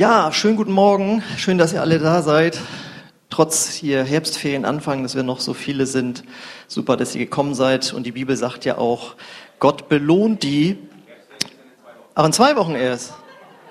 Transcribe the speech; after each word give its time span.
Ja, 0.00 0.32
schönen 0.32 0.56
guten 0.56 0.72
Morgen. 0.72 1.22
Schön, 1.36 1.58
dass 1.58 1.74
ihr 1.74 1.82
alle 1.82 1.98
da 1.98 2.22
seid. 2.22 2.58
Trotz 3.28 3.68
hier 3.68 4.02
Herbstferien 4.02 4.64
anfangen, 4.64 5.02
dass 5.02 5.14
wir 5.14 5.24
noch 5.24 5.40
so 5.40 5.52
viele 5.52 5.84
sind. 5.84 6.24
Super, 6.68 6.96
dass 6.96 7.14
ihr 7.14 7.26
gekommen 7.26 7.54
seid. 7.54 7.92
Und 7.92 8.04
die 8.04 8.12
Bibel 8.12 8.34
sagt 8.34 8.64
ja 8.64 8.78
auch, 8.78 9.14
Gott 9.58 9.90
belohnt 9.90 10.42
die. 10.42 10.78
Ach, 12.14 12.24
in 12.24 12.32
zwei 12.32 12.56
Wochen 12.56 12.76
erst. 12.76 13.12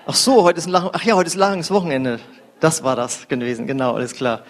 Ach 0.06 0.14
so, 0.14 0.44
heute 0.44 0.60
ist 0.60 0.68
ein 0.68 0.72
Lang 0.72 0.92
ach 0.94 1.02
ja, 1.02 1.16
heute 1.16 1.30
ist 1.30 1.36
langes 1.36 1.72
Wochenende. 1.72 2.20
Das 2.60 2.84
war 2.84 2.96
das 2.96 3.28
gewesen, 3.28 3.66
genau, 3.66 3.96
alles 3.96 4.14
klar. 4.14 4.44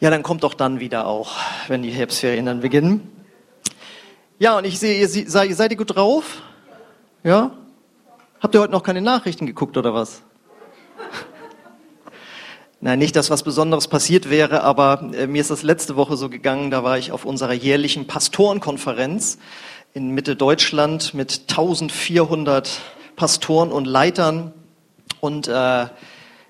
Ja, 0.00 0.08
dann 0.08 0.22
kommt 0.22 0.42
doch 0.42 0.54
dann 0.54 0.80
wieder 0.80 1.06
auch, 1.06 1.32
wenn 1.68 1.82
die 1.82 1.90
Herbstferien 1.90 2.46
dann 2.46 2.60
beginnen. 2.60 3.12
Ja, 4.38 4.56
und 4.56 4.64
ich 4.64 4.78
sehe, 4.78 4.98
ihr 4.98 5.28
seid, 5.28 5.54
seid 5.54 5.70
ihr 5.70 5.76
gut 5.76 5.94
drauf? 5.94 6.40
Ja? 7.22 7.50
Habt 8.40 8.54
ihr 8.54 8.62
heute 8.62 8.72
noch 8.72 8.82
keine 8.82 9.02
Nachrichten 9.02 9.44
geguckt 9.44 9.76
oder 9.76 9.92
was? 9.92 10.22
Nein, 12.84 12.98
nicht, 12.98 13.16
dass 13.16 13.30
was 13.30 13.42
Besonderes 13.44 13.88
passiert 13.88 14.28
wäre, 14.28 14.62
aber 14.62 15.10
äh, 15.14 15.26
mir 15.26 15.40
ist 15.40 15.50
das 15.50 15.62
letzte 15.62 15.96
Woche 15.96 16.18
so 16.18 16.28
gegangen, 16.28 16.70
da 16.70 16.84
war 16.84 16.98
ich 16.98 17.12
auf 17.12 17.24
unserer 17.24 17.54
jährlichen 17.54 18.06
Pastorenkonferenz 18.06 19.38
in 19.94 20.10
Mitte 20.10 20.36
Deutschland 20.36 21.14
mit 21.14 21.44
1400 21.48 22.82
Pastoren 23.16 23.72
und 23.72 23.86
Leitern 23.86 24.52
und 25.20 25.48
äh, 25.48 25.86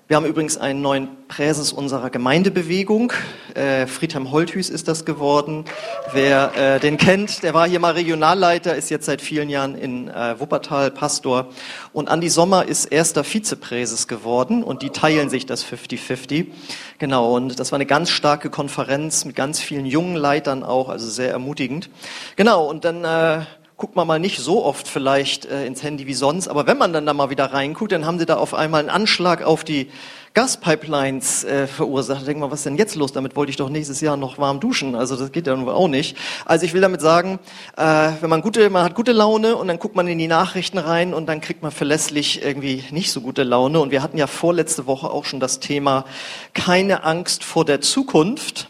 wir 0.07 0.17
haben 0.17 0.27
übrigens 0.27 0.57
einen 0.57 0.83
neuen 0.83 1.07
Präses 1.27 1.73
unserer 1.73 2.11
Gemeindebewegung. 2.11 3.11
Äh, 3.55 3.87
Friedhelm 3.87 4.29
Holthüß 4.29 4.69
ist 4.69 4.87
das 4.87 5.03
geworden. 5.03 5.65
Wer 6.13 6.55
äh, 6.55 6.79
den 6.79 6.97
kennt, 6.97 7.41
der 7.41 7.55
war 7.55 7.67
hier 7.67 7.79
mal 7.79 7.93
Regionalleiter, 7.93 8.75
ist 8.75 8.91
jetzt 8.91 9.07
seit 9.07 9.19
vielen 9.19 9.49
Jahren 9.49 9.73
in 9.73 10.07
äh, 10.07 10.39
Wuppertal 10.39 10.91
Pastor. 10.91 11.47
Und 11.91 12.07
Andi 12.07 12.29
Sommer 12.29 12.67
ist 12.67 12.85
erster 12.85 13.23
Vizepräses 13.23 14.07
geworden 14.07 14.63
und 14.63 14.83
die 14.83 14.91
teilen 14.91 15.31
sich 15.31 15.47
das 15.47 15.65
50-50. 15.65 16.49
Genau, 16.99 17.35
und 17.35 17.59
das 17.59 17.71
war 17.71 17.77
eine 17.77 17.87
ganz 17.87 18.11
starke 18.11 18.51
Konferenz 18.51 19.25
mit 19.25 19.35
ganz 19.35 19.59
vielen 19.59 19.87
jungen 19.87 20.15
Leitern 20.15 20.63
auch, 20.63 20.89
also 20.89 21.09
sehr 21.09 21.31
ermutigend. 21.31 21.89
Genau, 22.35 22.69
und 22.69 22.85
dann... 22.85 23.03
Äh, 23.03 23.45
guckt 23.77 23.95
man 23.95 24.07
mal 24.07 24.19
nicht 24.19 24.39
so 24.39 24.63
oft 24.63 24.87
vielleicht 24.87 25.45
äh, 25.45 25.65
ins 25.65 25.83
Handy 25.83 26.07
wie 26.07 26.13
sonst, 26.13 26.47
aber 26.47 26.65
wenn 26.65 26.77
man 26.77 26.93
dann 26.93 27.05
da 27.05 27.13
mal 27.13 27.29
wieder 27.29 27.45
reinguckt, 27.45 27.91
dann 27.91 28.05
haben 28.05 28.19
sie 28.19 28.25
da 28.25 28.37
auf 28.37 28.53
einmal 28.53 28.79
einen 28.79 28.89
Anschlag 28.89 29.43
auf 29.43 29.63
die 29.65 29.89
Gaspipelines 30.33 31.45
äh, 31.45 31.65
verursacht. 31.65 32.21
Da 32.21 32.25
denkt 32.25 32.41
man, 32.41 32.51
was 32.51 32.59
ist 32.59 32.65
denn 32.65 32.77
jetzt 32.77 32.95
los? 32.95 33.13
Damit 33.13 33.35
wollte 33.37 33.49
ich 33.49 33.55
doch 33.55 33.69
nächstes 33.69 34.01
Jahr 34.01 34.17
noch 34.17 34.37
warm 34.37 34.59
duschen. 34.59 34.95
Also 34.95 35.15
das 35.15 35.31
geht 35.31 35.47
ja 35.47 35.55
nun 35.55 35.69
auch 35.69 35.87
nicht. 35.87 36.17
Also 36.45 36.65
ich 36.65 36.73
will 36.73 36.81
damit 36.81 36.99
sagen, 36.99 37.39
äh, 37.77 38.11
wenn 38.19 38.29
man 38.29 38.41
gute, 38.41 38.69
man 38.69 38.83
hat 38.83 38.95
gute 38.95 39.13
Laune 39.13 39.55
und 39.55 39.69
dann 39.69 39.79
guckt 39.79 39.95
man 39.95 40.07
in 40.07 40.17
die 40.17 40.27
Nachrichten 40.27 40.77
rein 40.77 41.13
und 41.13 41.27
dann 41.27 41.39
kriegt 41.39 41.61
man 41.61 41.71
verlässlich 41.71 42.43
irgendwie 42.43 42.83
nicht 42.91 43.11
so 43.11 43.21
gute 43.21 43.43
Laune. 43.43 43.79
Und 43.79 43.91
wir 43.91 44.03
hatten 44.03 44.17
ja 44.17 44.27
vorletzte 44.27 44.87
Woche 44.87 45.09
auch 45.09 45.23
schon 45.23 45.39
das 45.39 45.61
Thema 45.61 46.03
keine 46.53 47.05
Angst 47.05 47.45
vor 47.45 47.63
der 47.63 47.79
Zukunft 47.79 48.67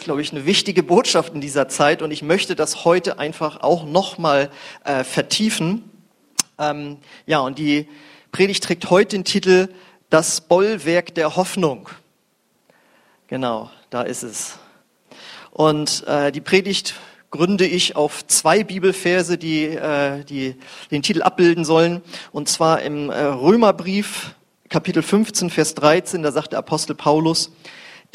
glaube 0.00 0.22
ich, 0.22 0.32
eine 0.32 0.46
wichtige 0.46 0.82
Botschaft 0.82 1.34
in 1.34 1.40
dieser 1.40 1.68
Zeit 1.68 2.02
und 2.02 2.10
ich 2.10 2.22
möchte 2.22 2.56
das 2.56 2.84
heute 2.84 3.18
einfach 3.18 3.60
auch 3.60 3.84
nochmal 3.84 4.50
äh, 4.84 5.04
vertiefen. 5.04 5.88
Ähm, 6.58 6.98
ja, 7.26 7.40
und 7.40 7.58
die 7.58 7.88
Predigt 8.32 8.64
trägt 8.64 8.90
heute 8.90 9.16
den 9.16 9.24
Titel 9.24 9.68
Das 10.08 10.40
Bollwerk 10.40 11.14
der 11.14 11.36
Hoffnung. 11.36 11.88
Genau, 13.28 13.70
da 13.90 14.02
ist 14.02 14.22
es. 14.22 14.58
Und 15.50 16.04
äh, 16.06 16.32
die 16.32 16.40
Predigt 16.40 16.94
gründe 17.30 17.66
ich 17.66 17.96
auf 17.96 18.26
zwei 18.26 18.64
Bibelverse, 18.64 19.38
die, 19.38 19.66
äh, 19.66 20.24
die 20.24 20.56
den 20.90 21.02
Titel 21.02 21.22
abbilden 21.22 21.64
sollen. 21.64 22.02
Und 22.32 22.48
zwar 22.48 22.82
im 22.82 23.10
äh, 23.10 23.20
Römerbrief, 23.20 24.34
Kapitel 24.68 25.02
15, 25.02 25.50
Vers 25.50 25.74
13, 25.74 26.22
da 26.22 26.32
sagt 26.32 26.52
der 26.52 26.58
Apostel 26.58 26.94
Paulus, 26.94 27.52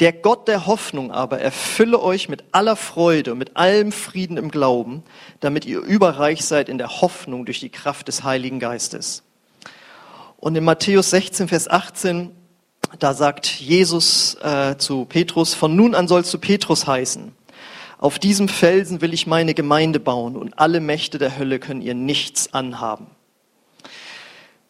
der 0.00 0.12
Gott 0.12 0.46
der 0.46 0.66
Hoffnung 0.66 1.10
aber 1.10 1.40
erfülle 1.40 2.00
euch 2.02 2.28
mit 2.28 2.44
aller 2.52 2.76
Freude 2.76 3.32
und 3.32 3.38
mit 3.38 3.56
allem 3.56 3.92
Frieden 3.92 4.36
im 4.36 4.50
Glauben, 4.50 5.02
damit 5.40 5.64
ihr 5.64 5.80
überreich 5.80 6.44
seid 6.44 6.68
in 6.68 6.78
der 6.78 7.00
Hoffnung 7.00 7.46
durch 7.46 7.60
die 7.60 7.70
Kraft 7.70 8.08
des 8.08 8.22
Heiligen 8.22 8.60
Geistes. 8.60 9.22
Und 10.36 10.54
in 10.54 10.64
Matthäus 10.64 11.10
16, 11.10 11.48
Vers 11.48 11.68
18, 11.68 12.30
da 12.98 13.14
sagt 13.14 13.46
Jesus 13.46 14.36
äh, 14.42 14.76
zu 14.76 15.06
Petrus, 15.06 15.54
von 15.54 15.74
nun 15.74 15.94
an 15.94 16.08
sollst 16.08 16.32
du 16.32 16.38
Petrus 16.38 16.86
heißen. 16.86 17.32
Auf 17.98 18.18
diesem 18.18 18.48
Felsen 18.48 19.00
will 19.00 19.14
ich 19.14 19.26
meine 19.26 19.54
Gemeinde 19.54 19.98
bauen 19.98 20.36
und 20.36 20.58
alle 20.58 20.80
Mächte 20.80 21.18
der 21.18 21.38
Hölle 21.38 21.58
können 21.58 21.80
ihr 21.80 21.94
nichts 21.94 22.52
anhaben. 22.52 23.06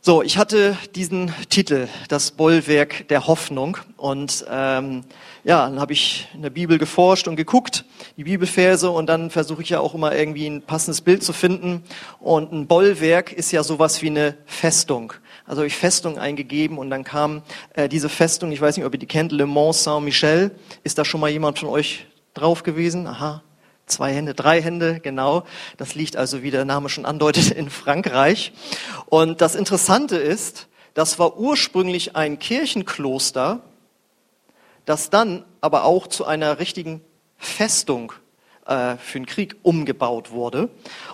So, 0.07 0.23
ich 0.23 0.39
hatte 0.39 0.79
diesen 0.95 1.35
Titel, 1.49 1.89
das 2.07 2.31
Bollwerk 2.31 3.09
der 3.09 3.27
Hoffnung. 3.27 3.77
Und 3.97 4.47
ähm, 4.49 5.03
ja, 5.43 5.69
dann 5.69 5.81
habe 5.81 5.95
ich 5.95 6.29
in 6.33 6.43
der 6.43 6.51
Bibel 6.51 6.79
geforscht 6.79 7.27
und 7.27 7.35
geguckt, 7.35 7.85
die 8.17 8.23
Bibelverse, 8.23 8.89
und 8.89 9.07
dann 9.07 9.31
versuche 9.31 9.63
ich 9.63 9.71
ja 9.71 9.81
auch 9.81 9.97
immer 9.97 10.15
irgendwie 10.15 10.47
ein 10.47 10.63
passendes 10.63 11.01
Bild 11.01 11.25
zu 11.25 11.33
finden. 11.33 11.83
Und 12.21 12.53
ein 12.53 12.69
Bollwerk 12.69 13.33
ist 13.33 13.51
ja 13.51 13.65
sowas 13.65 14.01
wie 14.01 14.11
eine 14.11 14.37
Festung. 14.47 15.13
Also 15.45 15.63
habe 15.63 15.67
ich 15.67 15.75
Festung 15.75 16.21
eingegeben 16.21 16.79
und 16.79 16.89
dann 16.89 17.03
kam 17.03 17.43
äh, 17.75 17.89
diese 17.89 18.09
Festung, 18.09 18.53
ich 18.53 18.61
weiß 18.61 18.77
nicht, 18.77 18.87
ob 18.87 18.93
ihr 18.93 19.01
die 19.01 19.07
kennt, 19.07 19.33
Le 19.33 19.45
Mans 19.45 19.83
Saint-Michel. 19.83 20.53
Ist 20.85 20.99
da 20.99 21.05
schon 21.05 21.21
mal 21.21 21.31
jemand 21.31 21.59
von 21.59 21.69
euch 21.69 22.07
drauf 22.33 22.63
gewesen? 22.63 23.09
Aha, 23.09 23.43
Zwei 23.87 24.13
Hände, 24.13 24.35
drei 24.35 24.61
Hände, 24.61 24.99
genau. 24.99 25.45
Das 25.77 25.95
liegt 25.95 26.17
also, 26.17 26.43
wie 26.43 26.51
der 26.51 26.65
Name 26.65 26.89
schon 26.89 27.07
andeutet, 27.07 27.53
in 27.53 27.71
Frankreich. 27.71 28.53
Und 29.07 29.41
das 29.41 29.55
Interessante 29.55 30.17
ist, 30.17 30.67
das 30.95 31.21
war 31.21 31.39
ursprünglich 31.39 32.17
ein 32.17 32.41
Kirchenkloster, 32.41 33.61
das 34.87 35.09
dann 35.09 35.45
aber 35.61 35.85
auch 35.85 36.09
zu 36.09 36.25
einer 36.25 36.59
richtigen 36.59 37.01
Festung 37.39 38.13
äh, 38.67 38.97
für 38.97 39.21
den 39.21 39.27
Krieg 39.27 39.55
umgebaut 39.63 40.33
wurde. 40.33 40.69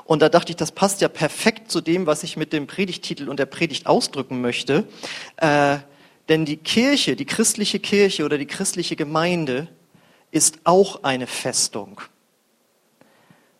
Und 0.04 0.22
da 0.22 0.30
dachte 0.30 0.52
ich, 0.52 0.56
das 0.56 0.72
passt 0.72 1.02
ja 1.02 1.08
perfekt 1.08 1.70
zu 1.70 1.82
dem, 1.82 2.06
was 2.06 2.22
ich 2.22 2.38
mit 2.38 2.54
dem 2.54 2.66
Predigtitel 2.66 3.28
und 3.28 3.38
der 3.38 3.46
Predigt 3.46 3.86
ausdrücken 3.86 4.40
möchte. 4.40 4.84
Äh, 5.36 5.76
denn 6.30 6.46
die 6.46 6.56
Kirche, 6.56 7.16
die 7.16 7.26
christliche 7.26 7.80
Kirche 7.80 8.24
oder 8.24 8.38
die 8.38 8.46
christliche 8.46 8.96
Gemeinde 8.96 9.68
ist 10.30 10.60
auch 10.64 11.02
eine 11.02 11.26
Festung 11.26 12.00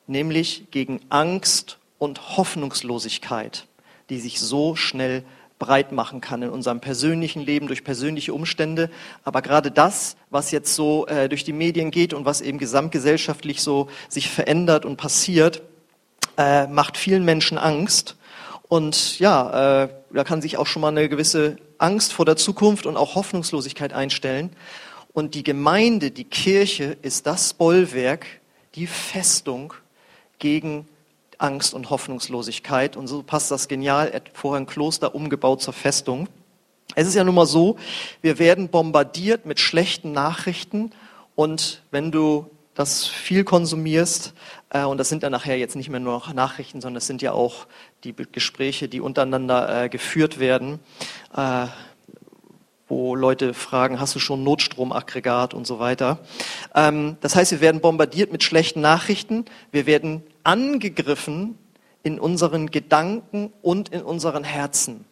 nämlich 0.06 0.64
gegen 0.70 1.00
Angst 1.08 1.78
und 1.98 2.36
Hoffnungslosigkeit, 2.36 3.66
die 4.10 4.20
sich 4.20 4.40
so 4.40 4.76
schnell 4.76 5.24
breit 5.58 5.92
machen 5.92 6.20
kann 6.20 6.42
in 6.42 6.50
unserem 6.50 6.80
persönlichen 6.80 7.40
Leben 7.40 7.68
durch 7.68 7.84
persönliche 7.84 8.34
Umstände. 8.34 8.90
Aber 9.22 9.42
gerade 9.42 9.70
das, 9.70 10.16
was 10.28 10.50
jetzt 10.50 10.74
so 10.74 11.06
äh, 11.06 11.28
durch 11.28 11.44
die 11.44 11.52
Medien 11.52 11.92
geht 11.92 12.14
und 12.14 12.24
was 12.24 12.40
eben 12.40 12.58
gesamtgesellschaftlich 12.58 13.62
so 13.62 13.88
sich 14.08 14.28
verändert 14.28 14.84
und 14.84 14.96
passiert, 14.96 15.62
äh, 16.36 16.66
macht 16.66 16.96
vielen 16.96 17.24
Menschen 17.24 17.58
Angst. 17.58 18.16
Und 18.69 19.20
ja, 19.20 19.84
äh, 19.84 19.88
da 20.12 20.24
kann 20.24 20.42
sich 20.42 20.56
auch 20.56 20.66
schon 20.66 20.82
mal 20.82 20.88
eine 20.88 21.08
gewisse 21.08 21.58
Angst 21.78 22.12
vor 22.12 22.24
der 22.24 22.36
Zukunft 22.36 22.84
und 22.84 22.96
auch 22.96 23.14
Hoffnungslosigkeit 23.14 23.92
einstellen. 23.92 24.50
Und 25.12 25.36
die 25.36 25.44
Gemeinde, 25.44 26.10
die 26.10 26.24
Kirche 26.24 26.96
ist 27.02 27.26
das 27.28 27.54
Bollwerk, 27.54 28.26
die 28.74 28.88
Festung, 28.88 29.74
gegen 30.42 30.88
Angst 31.38 31.72
und 31.72 31.88
Hoffnungslosigkeit. 31.88 32.97
Und 32.97 33.06
so 33.06 33.22
passt 33.22 33.50
das 33.50 33.69
genial. 33.69 34.08
Er 34.08 34.16
hat 34.16 34.30
vorher 34.34 34.60
ein 34.60 34.66
Kloster 34.66 35.14
umgebaut 35.14 35.62
zur 35.62 35.72
Festung. 35.72 36.28
Es 36.94 37.06
ist 37.06 37.14
ja 37.14 37.25
nun 37.25 37.36
mal 37.36 37.47
so, 37.47 37.76
wir 38.20 38.38
werden 38.38 38.69
bombardiert 38.69 39.47
mit 39.47 39.60
schlechten 39.60 40.12
Nachrichten. 40.12 40.91
Und 41.36 41.82
wenn 41.92 42.10
du 42.10 42.50
das 42.75 43.06
viel 43.06 43.44
konsumierst, 43.44 44.34
äh, 44.70 44.82
und 44.82 44.98
das 44.98 45.08
sind 45.08 45.22
dann 45.22 45.32
nachher 45.32 45.58
jetzt 45.58 45.76
nicht 45.76 45.88
mehr 45.88 46.00
nur 46.00 46.14
noch 46.14 46.34
Nachrichten, 46.34 46.81
sondern 46.81 46.98
es 46.98 47.06
sind 47.06 47.22
ja 47.22 47.32
auch 47.32 47.66
die 48.02 48.14
Gespräche, 48.14 48.88
die 48.88 49.00
untereinander 49.00 49.84
äh, 49.84 49.88
geführt 49.88 50.41
werden, 50.41 50.81
äh, 51.37 51.66
wo 52.88 53.14
Leute 53.14 53.55
fragen, 53.55 54.00
hast 54.00 54.14
du 54.14 54.19
schon 54.19 54.43
Notstromaggregat 54.43 55.55
und 55.55 55.66
so 55.66 55.78
weiter. 55.78 56.19
Ähm, 56.75 57.16
das 57.20 57.37
heißt, 57.37 57.52
wir 57.52 57.61
werden 57.61 57.81
bombardiert 57.81 58.32
mit 58.32 58.43
schlechten 58.43 58.81
Nachrichten, 58.81 59.44
wir 59.70 59.87
werden 59.87 60.22
angegriffen 60.44 61.58
in 62.02 62.18
unseren 62.18 62.70
Gedanken 62.70 63.52
und 63.62 63.90
in 63.90 64.02
unseren 64.02 64.44
Herzen. 64.44 65.04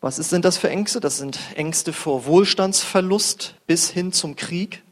Was 0.00 0.16
sind 0.16 0.44
das 0.44 0.58
für 0.58 0.68
Ängste? 0.68 0.98
Das 0.98 1.18
sind 1.18 1.38
Ängste 1.54 1.92
vor 1.92 2.26
Wohlstandsverlust 2.26 3.54
bis 3.66 3.88
hin 3.88 4.12
zum 4.12 4.34
Krieg. 4.34 4.82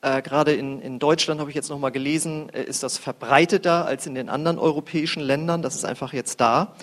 Äh, 0.00 0.22
gerade 0.22 0.52
in, 0.52 0.80
in 0.80 0.98
Deutschland 0.98 1.40
habe 1.40 1.50
ich 1.50 1.56
jetzt 1.56 1.70
noch 1.70 1.78
mal 1.78 1.90
gelesen, 1.90 2.48
äh, 2.50 2.64
ist 2.64 2.82
das 2.82 2.98
verbreiteter 2.98 3.86
als 3.86 4.06
in 4.06 4.14
den 4.14 4.28
anderen 4.28 4.58
europäischen 4.58 5.20
Ländern. 5.20 5.62
Das 5.62 5.76
ist 5.76 5.84
einfach 5.84 6.12
jetzt 6.12 6.40
da. 6.40 6.74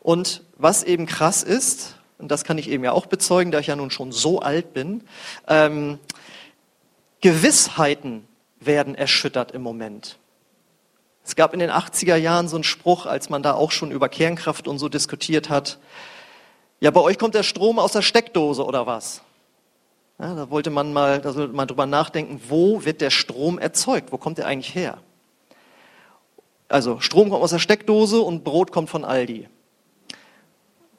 Und 0.00 0.42
was 0.56 0.84
eben 0.84 1.06
krass 1.06 1.42
ist, 1.42 1.96
und 2.18 2.30
das 2.30 2.44
kann 2.44 2.58
ich 2.58 2.68
eben 2.70 2.84
ja 2.84 2.92
auch 2.92 3.06
bezeugen, 3.06 3.50
da 3.50 3.58
ich 3.58 3.66
ja 3.66 3.76
nun 3.76 3.90
schon 3.90 4.12
so 4.12 4.40
alt 4.40 4.72
bin, 4.72 5.02
ähm, 5.48 5.98
Gewissheiten 7.20 8.26
werden 8.60 8.94
erschüttert 8.94 9.52
im 9.52 9.62
Moment. 9.62 10.18
Es 11.26 11.34
gab 11.34 11.52
in 11.54 11.58
den 11.58 11.70
80er 11.70 12.14
Jahren 12.14 12.46
so 12.46 12.56
einen 12.56 12.62
Spruch, 12.62 13.04
als 13.04 13.30
man 13.30 13.42
da 13.42 13.54
auch 13.54 13.72
schon 13.72 13.90
über 13.90 14.08
Kernkraft 14.08 14.68
und 14.68 14.78
so 14.78 14.88
diskutiert 14.88 15.50
hat. 15.50 15.80
Ja, 16.78 16.92
bei 16.92 17.00
euch 17.00 17.18
kommt 17.18 17.34
der 17.34 17.42
Strom 17.42 17.80
aus 17.80 17.90
der 17.90 18.02
Steckdose 18.02 18.64
oder 18.64 18.86
was? 18.86 19.22
Ja, 20.20 20.36
da 20.36 20.50
wollte 20.50 20.70
man 20.70 20.92
mal, 20.92 21.20
da 21.20 21.32
sollte 21.32 21.52
man 21.52 21.66
drüber 21.66 21.84
nachdenken, 21.84 22.40
wo 22.48 22.84
wird 22.84 23.00
der 23.00 23.10
Strom 23.10 23.58
erzeugt? 23.58 24.12
Wo 24.12 24.18
kommt 24.18 24.38
der 24.38 24.46
eigentlich 24.46 24.72
her? 24.76 24.98
Also 26.68 27.00
Strom 27.00 27.28
kommt 27.30 27.42
aus 27.42 27.50
der 27.50 27.58
Steckdose 27.58 28.20
und 28.20 28.44
Brot 28.44 28.70
kommt 28.70 28.88
von 28.88 29.04
Aldi. 29.04 29.48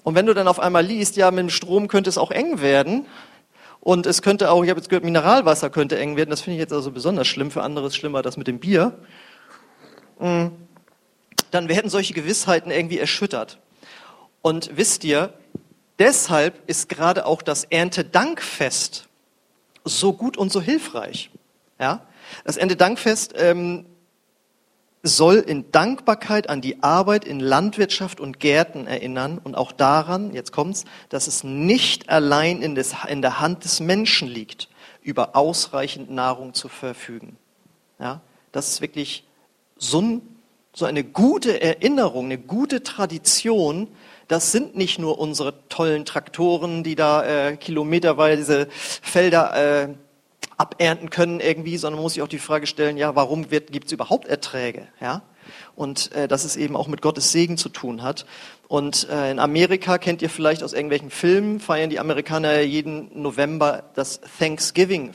Und 0.04 0.16
wenn 0.16 0.26
du 0.26 0.34
dann 0.34 0.50
auf 0.50 0.60
einmal 0.60 0.86
liest, 0.86 1.16
ja, 1.16 1.32
mit 1.32 1.40
dem 1.40 1.50
Strom 1.50 1.88
könnte 1.88 2.10
es 2.10 2.18
auch 2.18 2.32
eng 2.32 2.60
werden 2.60 3.06
und 3.80 4.06
es 4.06 4.22
könnte 4.22 4.52
auch, 4.52 4.62
ich 4.62 4.70
habe 4.70 4.80
jetzt 4.82 4.90
gehört, 4.90 5.06
Mineralwasser 5.06 5.70
könnte 5.70 5.98
eng 5.98 6.18
werden, 6.18 6.32
das 6.32 6.42
finde 6.42 6.56
ich 6.56 6.62
jetzt 6.62 6.74
also 6.74 6.92
besonders 6.92 7.28
schlimm, 7.28 7.50
für 7.50 7.64
andere 7.64 7.88
ist 7.88 7.96
schlimmer 7.96 8.22
das 8.22 8.36
mit 8.36 8.48
dem 8.48 8.60
Bier, 8.60 9.00
dann 10.20 11.70
werden 11.70 11.90
solche 11.90 12.14
Gewissheiten 12.14 12.72
irgendwie 12.72 13.00
erschüttert. 13.00 13.60
Und 14.42 14.76
wisst 14.76 15.04
ihr, 15.04 15.34
deshalb 16.00 16.68
ist 16.70 16.90
gerade 16.90 17.26
auch 17.26 17.42
das 17.42 17.64
Erntedankfest 17.66 19.08
so 19.84 20.14
gut 20.14 20.38
und 20.38 20.52
so 20.52 20.62
hilfreich. 20.62 21.30
Ja? 21.80 22.06
Das 22.44 22.58
Erntedankfest 22.58 23.34
ähm, 23.38 23.86
soll 25.04 25.38
in 25.38 25.72
Dankbarkeit 25.72 26.50
an 26.50 26.62
die 26.62 26.84
Arbeit 26.84 27.26
in 27.26 27.40
Landwirtschaft 27.40 28.20
und 28.20 28.40
Gärten 28.40 28.88
erinnern 28.88 29.40
und 29.42 29.56
auch 29.56 29.72
daran, 29.72 30.34
jetzt 30.34 30.52
kommt's, 30.52 30.86
dass 31.10 31.28
es 31.28 31.44
nicht 31.44 32.10
allein 32.10 32.62
in, 32.62 32.76
des, 32.76 32.96
in 33.08 33.22
der 33.22 33.40
Hand 33.40 33.64
des 33.64 33.80
Menschen 33.80 34.28
liegt, 34.28 34.70
über 35.02 35.36
ausreichend 35.36 36.10
Nahrung 36.10 36.54
zu 36.54 36.68
verfügen. 36.68 37.38
Ja, 38.00 38.22
das 38.52 38.70
ist 38.70 38.82
wirklich 38.82 39.27
so, 39.78 40.02
ein, 40.02 40.22
so 40.74 40.86
eine 40.86 41.04
gute 41.04 41.62
Erinnerung, 41.62 42.26
eine 42.26 42.38
gute 42.38 42.84
Tradition. 42.84 43.88
Das 44.28 44.52
sind 44.52 44.76
nicht 44.76 45.00
nur 45.00 45.20
unsere 45.20 45.68
tollen 45.70 46.06
Traktoren, 46.06 46.84
die 46.84 46.96
da 46.96 47.24
äh, 47.50 47.58
kilometerweise 47.58 48.68
Felder 48.72 49.86
äh, 49.86 49.94
abernten 50.58 51.10
können 51.10 51.40
irgendwie, 51.40 51.78
sondern 51.78 51.98
man 51.98 52.04
muss 52.04 52.14
sich 52.14 52.24
auch 52.24 52.28
die 52.28 52.40
Frage 52.40 52.68
stellen, 52.68 52.98
ja, 52.98 53.16
warum 53.16 53.48
gibt 53.48 53.86
es 53.86 53.92
überhaupt 53.92 54.28
Erträge? 54.28 54.88
Ja? 55.00 55.22
Und 55.76 56.12
äh, 56.14 56.28
dass 56.28 56.44
es 56.44 56.56
eben 56.56 56.76
auch 56.76 56.88
mit 56.88 57.02
Gottes 57.02 57.32
Segen 57.32 57.58
zu 57.58 57.70
tun 57.70 58.02
hat. 58.02 58.26
Und 58.68 59.08
äh, 59.10 59.32
in 59.32 59.40
Amerika 59.40 59.98
kennt 59.98 60.22
ihr 60.22 60.30
vielleicht 60.30 60.64
aus 60.64 60.74
irgendwelchen 60.74 61.12
Filmen, 61.12 61.60
feiern 61.60 61.90
die 61.90 62.00
Amerikaner 62.00 62.60
jeden 62.62 63.22
November 63.22 63.84
das 63.94 64.20
Thanksgiving 64.40 65.14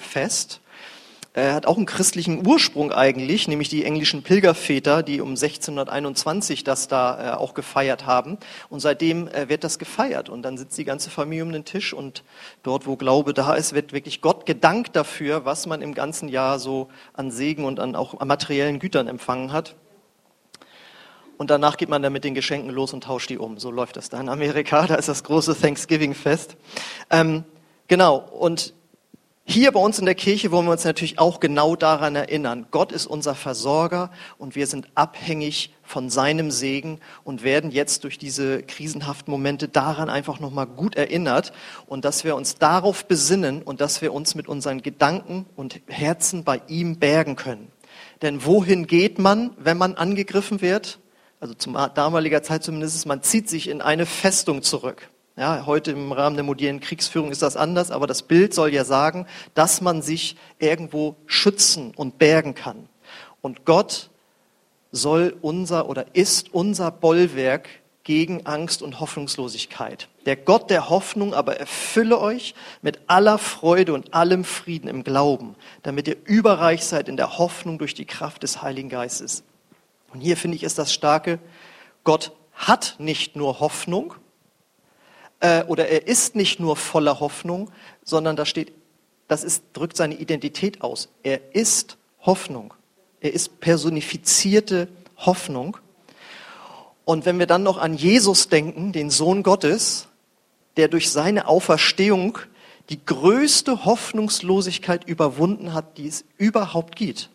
Er 1.35 1.55
hat 1.55 1.65
auch 1.65 1.79
einen 1.79 1.87
christlichen 1.87 2.47
Ursprung 2.47 2.93
eigentlich, 2.93 3.49
nämlich 3.49 3.71
die 3.71 3.87
englischen 3.87 4.23
Pilgerväter, 4.23 5.03
die 5.03 5.23
um 5.23 5.31
1621 5.31 6.63
das 6.63 6.89
da 6.89 7.33
äh, 7.33 7.37
auch 7.37 7.55
gefeiert 7.55 8.05
haben. 8.05 8.37
Und 8.69 8.81
seitdem 8.81 9.29
äh, 9.29 9.49
wird 9.49 9.65
das 9.65 9.79
gefeiert. 9.79 10.29
Und 10.29 10.43
dann 10.43 10.59
sitzt 10.59 10.77
die 10.77 10.85
ganze 10.85 11.09
Familie 11.09 11.45
um 11.45 11.53
den 11.53 11.65
Tisch 11.65 11.95
und 11.95 12.23
dort, 12.63 12.87
wo 12.87 12.97
Glaube 12.97 13.33
da 13.33 13.55
ist, 13.55 13.73
wird 13.73 13.95
wirklich 13.95 14.21
Gott 14.21 14.45
gedankt 14.45 14.95
dafür, 14.95 15.47
was 15.47 15.67
man 15.67 15.81
im 15.81 15.95
ganzen 15.95 16.29
Jahr 16.29 16.59
so 16.59 16.89
an 17.15 17.31
Segen 17.31 17.65
und 17.65 17.81
an 17.81 17.97
auch 17.97 18.21
an 18.21 18.29
materiellen 18.29 18.79
Gütern 18.79 19.09
empfangen 19.09 19.53
hat. 19.53 19.75
Und 21.39 21.51
danach 21.51 21.79
geht 21.79 21.89
man 21.89 22.03
dann 22.03 22.13
mit 22.13 22.25
den 22.25 22.35
Geschenken 22.35 22.71
los 22.71 22.93
und 22.93 23.05
tauscht 23.05 23.31
die 23.31 23.39
um. 23.39 23.59
So 23.59 23.71
läuft 23.71 23.97
das 23.97 24.11
da 24.11 24.21
in 24.21 24.29
Amerika. 24.29 24.87
Da 24.87 24.97
ist 24.97 25.09
das 25.09 25.25
große 25.25 25.59
Thanksgiving-Fest. 25.59 26.57
Ähm, 27.09 27.45
genau. 27.89 28.17
Und 28.17 28.75
hier 29.45 29.73
bei 29.73 29.81
uns 29.81 29.99
in 29.99 30.05
der 30.05 30.15
Kirche 30.15 30.53
wollen 30.53 30.67
wir 30.67 30.73
uns 30.73 30.85
natürlich 30.85 31.19
auch 31.19 31.41
genau 31.41 31.75
daran 31.75 32.15
erinnern. 32.15 32.67
Gott 32.71 32.93
ist 32.93 33.07
unser 33.07 33.35
Versorger 33.35 34.11
und 34.39 34.55
wir 34.55 34.69
sind 34.69 34.87
abhängig 34.95 35.75
von 35.83 36.11
seinem 36.11 36.53
Segen 36.53 37.01
und 37.25 37.43
werden 37.43 37.73
jetzt 37.73 38.05
durch 38.05 38.19
diese 38.19 38.63
krisenhaften 38.63 39.33
Momente 39.33 39.67
daran 39.69 40.09
einfach 40.09 40.39
nochmal 40.39 40.67
gut 40.67 40.95
erinnert 40.95 41.53
und 41.87 42.05
dass 42.05 42.23
wir 42.23 42.37
uns 42.37 42.55
darauf 42.55 43.07
besinnen 43.07 43.63
und 43.63 43.81
dass 43.81 44.01
wir 44.01 44.15
uns 44.15 44.37
mit 44.37 44.47
unseren 44.47 44.81
Gedanken 44.81 45.45
und 45.57 45.81
Herzen 45.89 46.45
bei 46.45 46.63
ihm 46.69 46.99
bergen 46.99 47.35
können. 47.35 47.73
Denn 48.23 48.47
wohin 48.47 48.87
geht 48.87 49.19
man, 49.19 49.51
wenn 49.59 49.77
man 49.77 49.97
angegriffen 49.97 50.61
wird? 50.61 51.01
Also 51.41 51.55
zum 51.55 51.77
damaliger 51.95 52.45
Zeit 52.45 52.63
zumindest, 52.63 53.05
man 53.07 53.23
zieht 53.23 53.51
sich 53.51 53.69
in 53.69 53.83
eine 53.83 54.07
Festung 54.07 54.63
zurück. 54.63 55.11
Ja, 55.35 55.65
heute 55.65 55.93
im 55.93 56.13
Rahmen 56.13 56.37
der 56.37 56.45
modernen 56.45 56.81
Kriegsführung 56.81 57.31
ist 57.31 57.41
das 57.41 57.57
anders, 57.57 57.91
aber 57.91 58.07
das 58.07 58.23
Bild 58.23 58.53
soll 58.53 58.75
ja 58.75 58.85
sagen, 58.85 59.27
dass 59.55 59.81
man 59.81 60.03
sich 60.03 60.37
irgendwo 60.59 61.17
schützen 61.25 61.95
und 61.97 62.19
bergen 62.19 62.55
kann. 62.55 62.89
Und 63.41 63.65
Gott 63.65 64.11
soll 64.91 65.35
unser 65.41 65.89
oder 65.89 66.15
ist 66.15 66.53
unser 66.53 66.91
Bollwerk 66.91 67.69
gegen 68.05 68.45
Angst 68.45 68.83
und 68.83 69.01
Hoffnungslosigkeit. 69.01 70.09
Der 70.27 70.37
Gott 70.37 70.69
der 70.69 70.91
Hoffnung 70.91 71.33
aber 71.33 71.57
erfülle 71.57 72.21
euch 72.21 72.55
mit 72.83 73.01
aller 73.07 73.39
Freude 73.39 73.95
und 73.95 74.13
allem 74.13 74.45
Frieden 74.45 74.89
im 74.89 75.03
Glauben, 75.03 75.55
damit 75.83 76.09
ihr 76.09 76.17
überreich 76.25 76.85
seid 76.85 77.09
in 77.09 77.17
der 77.17 77.39
Hoffnung 77.39 77.79
durch 77.79 77.95
die 77.95 78.05
Kraft 78.05 78.43
des 78.43 78.61
Heiligen 78.61 78.91
Geistes. 78.91 79.45
Und 80.13 80.21
hier 80.21 80.37
finde 80.37 80.57
ich 80.57 80.63
ist 80.63 80.79
das 80.79 80.93
Starke, 80.93 81.39
Gott 82.05 82.33
hat 82.53 82.97
nicht 82.99 83.35
nur 83.35 83.61
Hoffnung, 83.61 84.15
äh, 85.43 85.65
oder 85.65 85.89
er 85.89 86.07
ist 86.07 86.37
nicht 86.37 86.61
nur 86.61 86.77
voller 86.77 87.21
Hoffnung, 87.21 87.71
sondern 88.03 88.37
da 88.37 88.47
steht, 88.47 88.73
das 89.29 89.45
ist, 89.45 89.65
drückt 89.73 89.97
seine 89.97 90.15
Identität 90.15 90.83
aus. 90.83 91.09
Er 91.23 91.55
ist 91.55 91.99
Hoffnung. 92.21 92.73
Er 93.21 93.33
ist 93.33 93.61
personifizierte 93.61 94.89
Hoffnung. 95.17 95.77
Und 97.05 97.27
wenn 97.27 97.41
wir 97.41 97.47
dann 97.47 97.65
noch 97.65 97.79
an 97.79 97.95
Jesus 97.95 98.49
denken, 98.49 98.93
den 98.93 99.11
Sohn 99.11 99.43
Gottes, 99.43 100.07
der 100.77 100.87
durch 100.87 101.11
seine 101.11 101.49
Auferstehung 101.49 102.39
die 102.89 103.05
größte 103.05 103.85
Hoffnungslosigkeit 103.85 105.05
überwunden 105.09 105.75
hat, 105.75 105.99
die 105.99 106.07
es 106.07 106.25
überhaupt 106.39 106.95
gibt. 106.95 107.31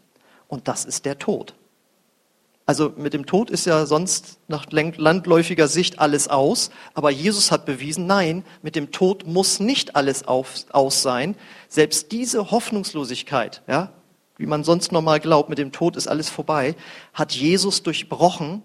Und 0.48 0.70
das 0.70 0.86
ist 0.86 1.06
der 1.06 1.20
Tod. 1.20 1.56
Also 2.68 2.92
mit 2.98 3.14
dem 3.14 3.26
Tod 3.26 3.50
ist 3.50 3.66
ja 3.66 3.86
sonst 3.86 4.40
nach 4.50 4.66
landläufiger 4.70 5.70
Sicht 5.70 6.00
alles 6.00 6.28
aus, 6.28 6.70
aber 6.94 7.10
Jesus 7.12 7.50
hat 7.50 7.66
bewiesen, 7.66 8.08
nein, 8.08 8.44
mit 8.62 8.76
dem 8.76 8.92
Tod 8.92 9.26
muss 9.26 9.62
nicht 9.62 9.96
alles 9.96 10.28
auf, 10.28 10.66
aus 10.72 11.02
sein. 11.02 11.38
Selbst 11.70 12.12
diese 12.12 12.52
Hoffnungslosigkeit, 12.52 13.64
ja, 13.68 13.94
wie 14.36 14.48
man 14.48 14.66
sonst 14.66 14.92
normal 14.92 15.22
glaubt, 15.22 15.48
mit 15.48 15.60
dem 15.60 15.72
Tod 15.72 15.96
ist 15.96 16.10
alles 16.10 16.30
vorbei, 16.30 16.76
hat 17.14 17.32
Jesus 17.32 17.84
durchbrochen. 17.84 18.62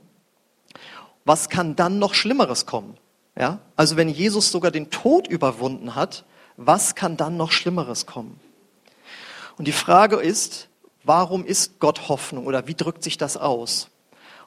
Was 1.24 1.48
kann 1.48 1.76
dann 1.76 2.00
noch 2.00 2.14
Schlimmeres 2.14 2.66
kommen? 2.66 2.96
Ja, 3.38 3.60
also 3.76 3.96
wenn 3.96 4.08
Jesus 4.08 4.50
sogar 4.50 4.72
den 4.72 4.90
Tod 4.90 5.28
überwunden 5.28 5.94
hat, 5.94 6.24
was 6.56 6.96
kann 6.96 7.16
dann 7.16 7.36
noch 7.36 7.52
Schlimmeres 7.52 8.06
kommen? 8.06 8.40
Und 9.56 9.68
die 9.68 9.72
Frage 9.72 10.16
ist, 10.16 10.68
warum 11.04 11.46
ist 11.46 11.78
Gott 11.78 12.08
Hoffnung 12.08 12.46
oder 12.46 12.66
wie 12.66 12.74
drückt 12.74 13.04
sich 13.04 13.16
das 13.16 13.36
aus? 13.36 13.91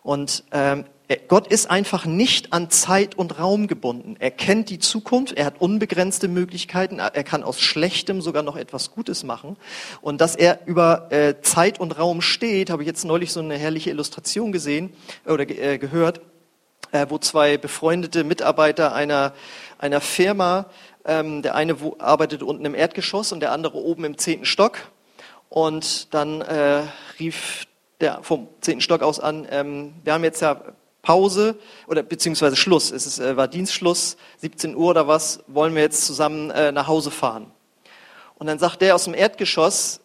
Und 0.06 0.44
ähm, 0.52 0.86
Gott 1.28 1.48
ist 1.48 1.72
einfach 1.72 2.06
nicht 2.06 2.54
an 2.54 2.70
Zeit 2.70 3.16
und 3.16 3.40
Raum 3.40 3.66
gebunden. 3.66 4.18
Er 4.20 4.30
kennt 4.30 4.70
die 4.70 4.78
Zukunft, 4.78 5.36
er 5.36 5.46
hat 5.46 5.60
unbegrenzte 5.60 6.28
Möglichkeiten, 6.28 7.00
er 7.00 7.24
kann 7.24 7.42
aus 7.42 7.60
Schlechtem 7.60 8.22
sogar 8.22 8.44
noch 8.44 8.56
etwas 8.56 8.92
Gutes 8.92 9.24
machen. 9.24 9.58
Und 10.02 10.22
dass 10.22 10.36
er 10.36 10.60
über 10.68 11.12
äh, 11.12 11.42
Zeit 11.42 11.80
und 11.80 11.98
Raum 11.98 12.22
steht, 12.22 12.70
habe 12.70 12.84
ich 12.84 12.88
jetzt 12.88 13.04
neulich 13.04 13.32
so 13.32 13.40
eine 13.40 13.58
herrliche 13.58 13.90
Illustration 13.90 14.52
gesehen 14.52 14.94
oder 15.26 15.50
äh, 15.50 15.80
gehört, 15.80 16.22
äh, 16.92 17.08
wo 17.10 17.18
zwei 17.18 17.58
befreundete 17.58 18.24
Mitarbeiter 18.24 18.94
einer, 18.94 19.34
einer 19.80 20.02
Firma, 20.02 20.68
ähm, 21.04 21.42
der 21.42 21.56
eine 21.56 21.82
wo, 21.82 21.96
arbeitet 21.98 22.44
unten 22.44 22.64
im 22.64 22.76
Erdgeschoss 22.76 23.32
und 23.32 23.40
der 23.40 23.54
andere 23.54 23.80
oben 23.80 24.06
im 24.06 24.20
zehnten 24.20 24.46
Stock. 24.46 24.78
Und 25.50 26.14
dann 26.14 26.42
äh, 26.42 26.84
rief 27.20 27.66
der 28.02 28.24
vom 28.24 28.48
zehnten 28.62 28.82
Stock 28.82 29.02
aus 29.02 29.20
an, 29.20 29.48
ähm, 29.50 29.94
wir 30.04 30.14
haben 30.14 30.24
jetzt 30.24 30.42
ja 30.42 30.62
Pause 31.02 31.58
oder 31.88 32.04
beziehungsweise 32.04 32.56
Schluss, 32.56 32.92
es 32.92 33.06
ist, 33.06 33.20
äh, 33.20 33.38
war 33.38 33.48
Dienstschluss, 33.48 34.18
17 34.38 34.76
Uhr 34.76 34.90
oder 34.90 35.08
was, 35.08 35.44
wollen 35.48 35.76
wir 35.76 35.82
jetzt 35.82 36.06
zusammen 36.06 36.50
äh, 36.50 36.72
nach 36.72 36.88
Hause 36.88 37.12
fahren. 37.12 37.52
Und 38.36 38.48
dann 38.48 38.60
sagt 38.60 38.82
der 38.82 38.96
aus 38.96 39.06
dem 39.06 39.14
Erdgeschoss, 39.14 40.02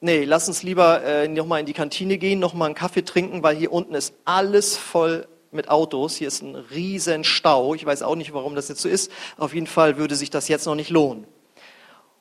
nee, 0.00 0.24
lass 0.24 0.48
uns 0.48 0.62
lieber 0.62 1.02
äh, 1.02 1.28
nochmal 1.28 1.60
in 1.60 1.66
die 1.66 1.72
Kantine 1.72 2.18
gehen, 2.18 2.40
nochmal 2.40 2.66
einen 2.66 2.74
Kaffee 2.74 3.04
trinken, 3.04 3.42
weil 3.42 3.56
hier 3.56 3.72
unten 3.72 3.94
ist 3.94 4.14
alles 4.24 4.76
voll 4.76 5.26
mit 5.52 5.68
Autos, 5.68 6.16
hier 6.16 6.28
ist 6.28 6.42
ein 6.42 6.54
riesen 6.54 7.24
Stau, 7.24 7.74
ich 7.74 7.86
weiß 7.86 8.02
auch 8.02 8.16
nicht, 8.16 8.34
warum 8.34 8.54
das 8.54 8.68
jetzt 8.68 8.82
so 8.82 8.88
ist, 8.88 9.10
auf 9.36 9.54
jeden 9.54 9.66
Fall 9.66 9.96
würde 9.96 10.14
sich 10.14 10.30
das 10.30 10.48
jetzt 10.48 10.66
noch 10.66 10.74
nicht 10.74 10.90
lohnen. 10.90 11.26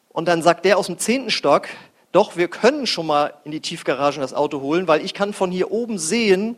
Und 0.09 0.27
dann 0.27 0.41
sagt 0.41 0.65
der 0.65 0.77
aus 0.77 0.87
dem 0.87 0.97
zehnten 0.97 1.29
Stock, 1.29 1.67
doch 2.11 2.37
wir 2.37 2.47
können 2.47 2.87
schon 2.87 3.07
mal 3.07 3.33
in 3.43 3.51
die 3.51 3.61
Tiefgarage 3.61 4.19
das 4.19 4.33
Auto 4.33 4.61
holen, 4.61 4.87
weil 4.87 5.03
ich 5.03 5.13
kann 5.13 5.33
von 5.33 5.51
hier 5.51 5.71
oben 5.71 5.97
sehen, 5.97 6.55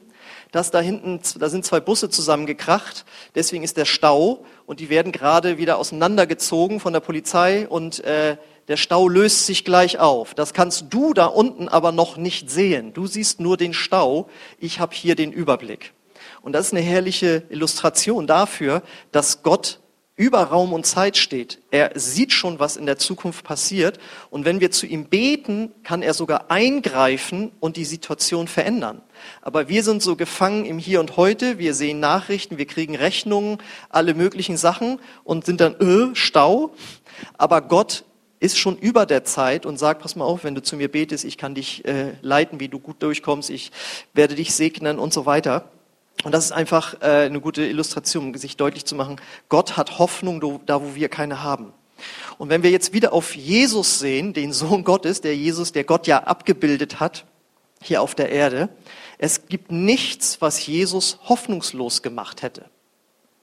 dass 0.51 0.71
da 0.71 0.79
hinten, 0.79 1.19
da 1.39 1.49
sind 1.49 1.65
zwei 1.65 1.79
Busse 1.79 2.09
zusammengekracht, 2.09 3.05
deswegen 3.35 3.63
ist 3.63 3.77
der 3.77 3.85
Stau 3.85 4.45
und 4.65 4.79
die 4.79 4.89
werden 4.89 5.11
gerade 5.11 5.57
wieder 5.57 5.77
auseinandergezogen 5.77 6.79
von 6.79 6.93
der 6.93 6.99
Polizei 6.99 7.67
und 7.67 8.03
äh, 8.03 8.37
der 8.67 8.77
Stau 8.77 9.09
löst 9.09 9.45
sich 9.45 9.65
gleich 9.65 9.99
auf. 9.99 10.33
Das 10.33 10.53
kannst 10.53 10.85
du 10.91 11.13
da 11.13 11.25
unten 11.25 11.67
aber 11.67 11.91
noch 11.91 12.15
nicht 12.15 12.49
sehen. 12.49 12.93
Du 12.93 13.07
siehst 13.07 13.41
nur 13.41 13.57
den 13.57 13.73
Stau, 13.73 14.29
ich 14.59 14.79
habe 14.79 14.95
hier 14.95 15.15
den 15.15 15.33
Überblick. 15.33 15.93
Und 16.41 16.53
das 16.53 16.67
ist 16.67 16.73
eine 16.73 16.81
herrliche 16.81 17.43
Illustration 17.49 18.27
dafür, 18.27 18.81
dass 19.11 19.43
Gott 19.43 19.80
über 20.21 20.43
Raum 20.43 20.71
und 20.71 20.85
Zeit 20.85 21.17
steht. 21.17 21.63
Er 21.71 21.93
sieht 21.95 22.31
schon, 22.31 22.59
was 22.59 22.77
in 22.77 22.85
der 22.85 22.99
Zukunft 22.99 23.43
passiert. 23.43 23.97
Und 24.29 24.45
wenn 24.45 24.59
wir 24.59 24.69
zu 24.69 24.85
ihm 24.85 25.05
beten, 25.05 25.71
kann 25.81 26.03
er 26.03 26.13
sogar 26.13 26.51
eingreifen 26.51 27.51
und 27.59 27.75
die 27.75 27.85
Situation 27.85 28.47
verändern. 28.47 29.01
Aber 29.41 29.67
wir 29.67 29.83
sind 29.83 30.03
so 30.03 30.15
gefangen 30.15 30.65
im 30.65 30.77
Hier 30.77 30.99
und 30.99 31.17
Heute. 31.17 31.57
Wir 31.57 31.73
sehen 31.73 31.99
Nachrichten, 31.99 32.59
wir 32.59 32.67
kriegen 32.67 32.95
Rechnungen, 32.95 33.57
alle 33.89 34.13
möglichen 34.13 34.57
Sachen 34.57 34.99
und 35.23 35.43
sind 35.43 35.59
dann, 35.59 35.73
äh, 35.79 36.15
Stau. 36.15 36.75
Aber 37.39 37.61
Gott 37.61 38.03
ist 38.39 38.59
schon 38.59 38.77
über 38.77 39.07
der 39.07 39.23
Zeit 39.23 39.65
und 39.65 39.79
sagt, 39.79 40.03
pass 40.03 40.15
mal 40.15 40.25
auf, 40.25 40.43
wenn 40.43 40.53
du 40.53 40.61
zu 40.61 40.75
mir 40.75 40.91
betest, 40.91 41.25
ich 41.25 41.39
kann 41.39 41.55
dich 41.55 41.83
äh, 41.85 42.13
leiten, 42.21 42.59
wie 42.59 42.67
du 42.67 42.77
gut 42.77 43.01
durchkommst, 43.01 43.49
ich 43.49 43.71
werde 44.13 44.35
dich 44.35 44.53
segnen 44.53 44.99
und 44.99 45.13
so 45.13 45.25
weiter. 45.25 45.71
Und 46.23 46.33
das 46.33 46.45
ist 46.45 46.51
einfach 46.51 47.01
äh, 47.01 47.25
eine 47.25 47.41
gute 47.41 47.65
Illustration, 47.65 48.27
um 48.27 48.35
sich 48.35 48.57
deutlich 48.57 48.85
zu 48.85 48.95
machen, 48.95 49.19
Gott 49.49 49.77
hat 49.77 49.97
Hoffnung 49.97 50.61
da, 50.65 50.81
wo 50.81 50.95
wir 50.95 51.09
keine 51.09 51.43
haben. 51.43 51.73
Und 52.37 52.49
wenn 52.49 52.63
wir 52.63 52.71
jetzt 52.71 52.93
wieder 52.93 53.13
auf 53.13 53.35
Jesus 53.35 53.99
sehen, 53.99 54.33
den 54.33 54.53
Sohn 54.53 54.83
Gottes, 54.83 55.21
der 55.21 55.35
Jesus, 55.35 55.71
der 55.71 55.83
Gott 55.83 56.07
ja 56.07 56.23
abgebildet 56.23 56.99
hat, 56.99 57.25
hier 57.81 58.01
auf 58.01 58.15
der 58.15 58.29
Erde, 58.29 58.69
es 59.17 59.47
gibt 59.47 59.71
nichts, 59.71 60.41
was 60.41 60.65
Jesus 60.65 61.19
hoffnungslos 61.23 62.01
gemacht 62.01 62.41
hätte. 62.41 62.65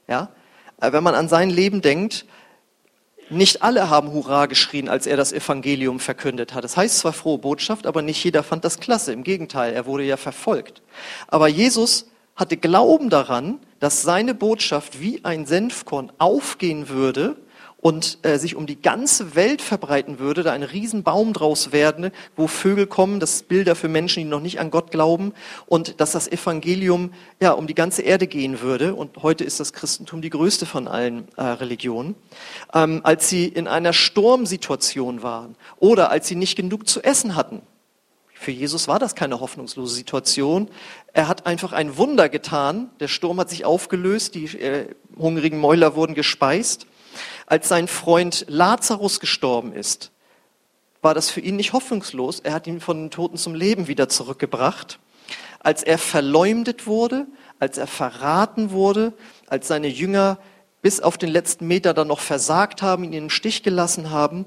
Ja? 0.06 0.30
Äh, 0.80 0.92
wenn 0.92 1.02
man 1.02 1.14
an 1.14 1.28
sein 1.28 1.50
Leben 1.50 1.82
denkt, 1.82 2.26
nicht 3.30 3.62
alle 3.62 3.90
haben 3.90 4.12
Hurra 4.12 4.46
geschrien, 4.46 4.88
als 4.88 5.06
er 5.06 5.16
das 5.16 5.32
Evangelium 5.32 6.00
verkündet 6.00 6.54
hat. 6.54 6.64
Das 6.64 6.76
heißt 6.76 6.98
zwar 6.98 7.12
frohe 7.12 7.38
Botschaft, 7.38 7.86
aber 7.86 8.00
nicht 8.00 8.22
jeder 8.24 8.42
fand 8.42 8.64
das 8.64 8.80
klasse. 8.80 9.12
Im 9.12 9.22
Gegenteil, 9.22 9.74
er 9.74 9.86
wurde 9.86 10.04
ja 10.04 10.16
verfolgt. 10.16 10.82
Aber 11.26 11.46
Jesus 11.46 12.06
hatte 12.38 12.56
Glauben 12.56 13.10
daran, 13.10 13.58
dass 13.80 14.02
seine 14.02 14.32
Botschaft 14.32 15.00
wie 15.00 15.24
ein 15.24 15.44
Senfkorn 15.44 16.12
aufgehen 16.18 16.88
würde 16.88 17.36
und 17.80 18.18
äh, 18.22 18.38
sich 18.38 18.56
um 18.56 18.66
die 18.66 18.80
ganze 18.80 19.34
Welt 19.34 19.62
verbreiten 19.62 20.18
würde, 20.18 20.42
da 20.42 20.52
ein 20.52 20.62
Riesenbaum 20.62 21.32
draus 21.32 21.72
werden, 21.72 22.10
wo 22.36 22.46
Vögel 22.46 22.86
kommen, 22.86 23.20
das 23.20 23.42
Bilder 23.42 23.76
für 23.76 23.88
Menschen, 23.88 24.22
die 24.22 24.28
noch 24.28 24.40
nicht 24.40 24.60
an 24.60 24.70
Gott 24.70 24.90
glauben, 24.90 25.32
und 25.66 26.00
dass 26.00 26.12
das 26.12 26.26
Evangelium 26.26 27.12
ja 27.40 27.52
um 27.52 27.66
die 27.66 27.74
ganze 27.74 28.02
Erde 28.02 28.26
gehen 28.26 28.60
würde. 28.60 28.94
Und 28.94 29.22
heute 29.22 29.44
ist 29.44 29.60
das 29.60 29.72
Christentum 29.72 30.22
die 30.22 30.30
größte 30.30 30.66
von 30.66 30.88
allen 30.88 31.28
äh, 31.36 31.42
Religionen. 31.42 32.16
Ähm, 32.74 33.00
als 33.04 33.28
sie 33.28 33.46
in 33.46 33.68
einer 33.68 33.92
Sturmsituation 33.92 35.22
waren 35.22 35.54
oder 35.78 36.10
als 36.10 36.28
sie 36.28 36.36
nicht 36.36 36.56
genug 36.56 36.88
zu 36.88 37.02
essen 37.02 37.36
hatten, 37.36 37.62
für 38.40 38.52
Jesus 38.52 38.86
war 38.86 39.00
das 39.00 39.16
keine 39.16 39.40
hoffnungslose 39.40 39.92
Situation. 39.92 40.70
Er 41.12 41.26
hat 41.26 41.44
einfach 41.44 41.72
ein 41.72 41.96
Wunder 41.96 42.28
getan. 42.28 42.88
Der 43.00 43.08
Sturm 43.08 43.40
hat 43.40 43.50
sich 43.50 43.64
aufgelöst, 43.64 44.36
die 44.36 44.44
äh, 44.44 44.94
hungrigen 45.18 45.58
Mäuler 45.58 45.96
wurden 45.96 46.14
gespeist. 46.14 46.86
Als 47.46 47.68
sein 47.68 47.88
Freund 47.88 48.44
Lazarus 48.48 49.18
gestorben 49.18 49.72
ist, 49.72 50.12
war 51.02 51.14
das 51.14 51.30
für 51.30 51.40
ihn 51.40 51.56
nicht 51.56 51.72
hoffnungslos. 51.72 52.38
Er 52.38 52.52
hat 52.52 52.68
ihn 52.68 52.80
von 52.80 53.02
den 53.02 53.10
Toten 53.10 53.38
zum 53.38 53.56
Leben 53.56 53.88
wieder 53.88 54.08
zurückgebracht. 54.08 55.00
Als 55.58 55.82
er 55.82 55.98
verleumdet 55.98 56.86
wurde, 56.86 57.26
als 57.58 57.76
er 57.76 57.88
verraten 57.88 58.70
wurde, 58.70 59.14
als 59.48 59.66
seine 59.66 59.88
Jünger 59.88 60.38
bis 60.80 61.00
auf 61.00 61.18
den 61.18 61.30
letzten 61.30 61.66
Meter 61.66 61.92
dann 61.92 62.06
noch 62.06 62.20
versagt 62.20 62.82
haben, 62.82 63.02
ihn 63.02 63.12
im 63.14 63.30
Stich 63.30 63.64
gelassen 63.64 64.10
haben, 64.10 64.46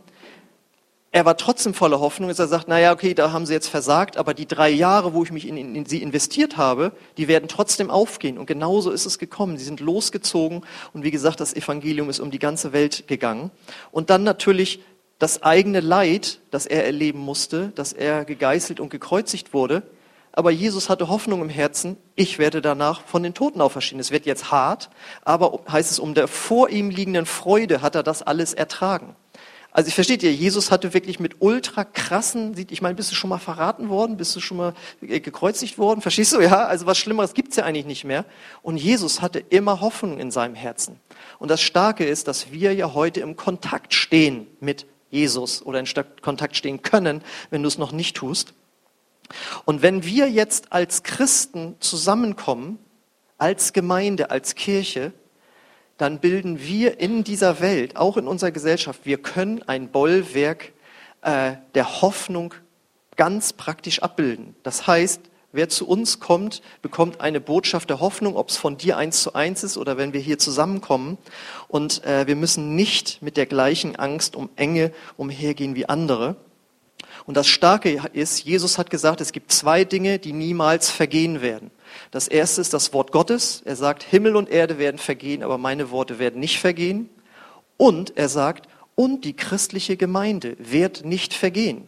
er 1.13 1.25
war 1.25 1.35
trotzdem 1.35 1.73
voller 1.73 1.99
Hoffnung, 1.99 2.29
dass 2.29 2.39
er 2.39 2.47
sagt, 2.47 2.69
naja, 2.69 2.93
okay, 2.93 3.13
da 3.13 3.33
haben 3.33 3.45
sie 3.45 3.53
jetzt 3.53 3.67
versagt, 3.67 4.15
aber 4.15 4.33
die 4.33 4.47
drei 4.47 4.69
Jahre, 4.69 5.13
wo 5.13 5.23
ich 5.23 5.31
mich 5.31 5.45
in, 5.45 5.57
in, 5.57 5.75
in, 5.75 5.85
sie 5.85 6.01
investiert 6.01 6.55
habe, 6.55 6.93
die 7.17 7.27
werden 7.27 7.49
trotzdem 7.49 7.91
aufgehen. 7.91 8.37
Und 8.37 8.45
genauso 8.45 8.91
ist 8.91 9.05
es 9.05 9.19
gekommen. 9.19 9.57
Sie 9.57 9.65
sind 9.65 9.81
losgezogen 9.81 10.63
und 10.93 11.03
wie 11.03 11.11
gesagt, 11.11 11.41
das 11.41 11.53
Evangelium 11.53 12.09
ist 12.09 12.21
um 12.21 12.31
die 12.31 12.39
ganze 12.39 12.71
Welt 12.71 13.07
gegangen. 13.07 13.51
Und 13.91 14.09
dann 14.09 14.23
natürlich 14.23 14.81
das 15.19 15.43
eigene 15.43 15.81
Leid, 15.81 16.39
das 16.49 16.65
er 16.65 16.85
erleben 16.85 17.19
musste, 17.19 17.73
dass 17.75 17.91
er 17.91 18.23
gegeißelt 18.23 18.79
und 18.79 18.89
gekreuzigt 18.89 19.53
wurde. 19.53 19.83
Aber 20.31 20.49
Jesus 20.49 20.89
hatte 20.89 21.09
Hoffnung 21.09 21.41
im 21.41 21.49
Herzen, 21.49 21.97
ich 22.15 22.39
werde 22.39 22.61
danach 22.61 23.01
von 23.01 23.21
den 23.21 23.33
Toten 23.33 23.59
auferstehen. 23.59 23.99
Es 23.99 24.11
wird 24.11 24.25
jetzt 24.25 24.49
hart, 24.49 24.89
aber 25.23 25.59
heißt 25.69 25.91
es, 25.91 25.99
um 25.99 26.13
der 26.13 26.29
vor 26.29 26.69
ihm 26.69 26.89
liegenden 26.89 27.25
Freude 27.25 27.81
hat 27.81 27.95
er 27.95 28.03
das 28.03 28.23
alles 28.23 28.53
ertragen. 28.53 29.15
Also 29.73 29.87
ich 29.87 29.95
versteht 29.95 30.21
ihr, 30.21 30.33
Jesus 30.33 30.69
hatte 30.69 30.93
wirklich 30.93 31.19
mit 31.19 31.37
ultra 31.39 31.85
krassen, 31.85 32.53
ich 32.69 32.81
meine, 32.81 32.95
bist 32.95 33.09
du 33.11 33.15
schon 33.15 33.29
mal 33.29 33.37
verraten 33.37 33.87
worden? 33.87 34.17
Bist 34.17 34.35
du 34.35 34.41
schon 34.41 34.57
mal 34.57 34.73
äh, 35.01 35.21
gekreuzigt 35.21 35.77
worden? 35.77 36.01
Verstehst 36.01 36.33
du? 36.33 36.41
Ja, 36.41 36.65
also 36.65 36.85
was 36.85 36.97
Schlimmeres 36.97 37.33
gibt's 37.33 37.55
ja 37.55 37.63
eigentlich 37.63 37.85
nicht 37.85 38.03
mehr. 38.03 38.25
Und 38.61 38.75
Jesus 38.77 39.21
hatte 39.21 39.39
immer 39.39 39.79
Hoffnung 39.79 40.19
in 40.19 40.29
seinem 40.29 40.55
Herzen. 40.55 40.99
Und 41.39 41.49
das 41.49 41.61
Starke 41.61 42.03
ist, 42.03 42.27
dass 42.27 42.51
wir 42.51 42.73
ja 42.73 42.93
heute 42.93 43.21
im 43.21 43.37
Kontakt 43.37 43.93
stehen 43.93 44.47
mit 44.59 44.85
Jesus 45.09 45.61
oder 45.61 45.79
in 45.79 45.87
Kontakt 46.21 46.57
stehen 46.57 46.81
können, 46.81 47.23
wenn 47.49 47.61
du 47.61 47.67
es 47.67 47.77
noch 47.77 47.93
nicht 47.93 48.17
tust. 48.17 48.53
Und 49.63 49.81
wenn 49.81 50.03
wir 50.03 50.29
jetzt 50.29 50.73
als 50.73 51.03
Christen 51.03 51.75
zusammenkommen, 51.79 52.77
als 53.37 53.71
Gemeinde, 53.71 54.31
als 54.31 54.55
Kirche, 54.55 55.13
dann 56.01 56.17
bilden 56.17 56.59
wir 56.59 56.99
in 56.99 57.23
dieser 57.23 57.59
Welt, 57.59 57.95
auch 57.95 58.17
in 58.17 58.27
unserer 58.27 58.49
Gesellschaft, 58.49 59.01
wir 59.03 59.19
können 59.19 59.61
ein 59.67 59.89
Bollwerk 59.89 60.71
äh, 61.21 61.53
der 61.75 62.01
Hoffnung 62.01 62.55
ganz 63.17 63.53
praktisch 63.53 64.01
abbilden. 64.01 64.55
Das 64.63 64.87
heißt, 64.87 65.21
wer 65.51 65.69
zu 65.69 65.87
uns 65.87 66.19
kommt, 66.19 66.63
bekommt 66.81 67.21
eine 67.21 67.39
Botschaft 67.39 67.91
der 67.91 67.99
Hoffnung, 67.99 68.35
ob 68.35 68.49
es 68.49 68.57
von 68.57 68.77
dir 68.77 68.97
eins 68.97 69.21
zu 69.21 69.35
eins 69.35 69.63
ist 69.63 69.77
oder 69.77 69.95
wenn 69.97 70.11
wir 70.11 70.21
hier 70.21 70.39
zusammenkommen. 70.39 71.19
Und 71.67 72.03
äh, 72.03 72.25
wir 72.25 72.35
müssen 72.35 72.75
nicht 72.75 73.21
mit 73.21 73.37
der 73.37 73.45
gleichen 73.45 73.95
Angst 73.95 74.35
um 74.35 74.49
Enge 74.55 74.91
umhergehen 75.17 75.75
wie 75.75 75.87
andere. 75.87 76.35
Und 77.25 77.37
das 77.37 77.47
Starke 77.47 78.01
ist, 78.13 78.43
Jesus 78.43 78.77
hat 78.77 78.89
gesagt, 78.89 79.21
es 79.21 79.31
gibt 79.31 79.51
zwei 79.51 79.83
Dinge, 79.83 80.19
die 80.19 80.33
niemals 80.33 80.89
vergehen 80.89 81.41
werden. 81.41 81.71
Das 82.09 82.27
erste 82.27 82.61
ist 82.61 82.73
das 82.73 82.93
Wort 82.93 83.11
Gottes. 83.11 83.61
Er 83.65 83.75
sagt, 83.75 84.03
Himmel 84.03 84.35
und 84.35 84.49
Erde 84.49 84.77
werden 84.77 84.97
vergehen, 84.97 85.43
aber 85.43 85.57
meine 85.57 85.91
Worte 85.91 86.19
werden 86.19 86.39
nicht 86.39 86.59
vergehen. 86.59 87.09
Und 87.77 88.17
er 88.17 88.29
sagt, 88.29 88.67
und 88.95 89.25
die 89.25 89.35
christliche 89.35 89.97
Gemeinde 89.97 90.55
wird 90.59 91.05
nicht 91.05 91.33
vergehen. 91.33 91.87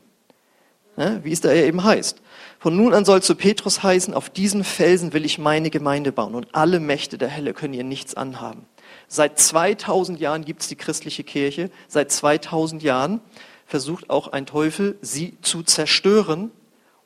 wie 0.96 1.32
es 1.32 1.42
da 1.42 1.52
eben 1.52 1.84
heißt. 1.84 2.22
Von 2.60 2.76
nun 2.78 2.94
an 2.94 3.04
soll 3.04 3.24
zu 3.24 3.36
Petrus 3.36 3.82
heißen, 3.82 4.14
auf 4.14 4.30
diesen 4.30 4.64
Felsen 4.64 5.14
will 5.14 5.26
ich 5.26 5.40
meine 5.40 5.70
Gemeinde 5.70 6.12
bauen 6.12 6.36
und 6.36 6.48
alle 6.54 6.80
Mächte 6.80 7.18
der 7.18 7.36
Hölle 7.36 7.54
können 7.54 7.74
ihr 7.74 7.84
nichts 7.84 8.16
anhaben. 8.16 8.66
Seit 9.08 9.40
2000 9.40 10.20
Jahren 10.20 10.46
gibt 10.46 10.62
es 10.62 10.68
die 10.68 10.76
christliche 10.76 11.24
Kirche. 11.24 11.70
Seit 11.88 12.12
2000 12.12 12.84
Jahren 12.84 13.22
versucht 13.66 14.10
auch 14.10 14.28
ein 14.30 14.46
Teufel, 14.46 14.98
sie 15.02 15.38
zu 15.42 15.64
zerstören 15.64 16.52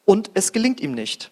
und 0.05 0.31
es 0.33 0.51
gelingt 0.51 0.79
ihm 0.79 0.93
nicht. 0.93 1.31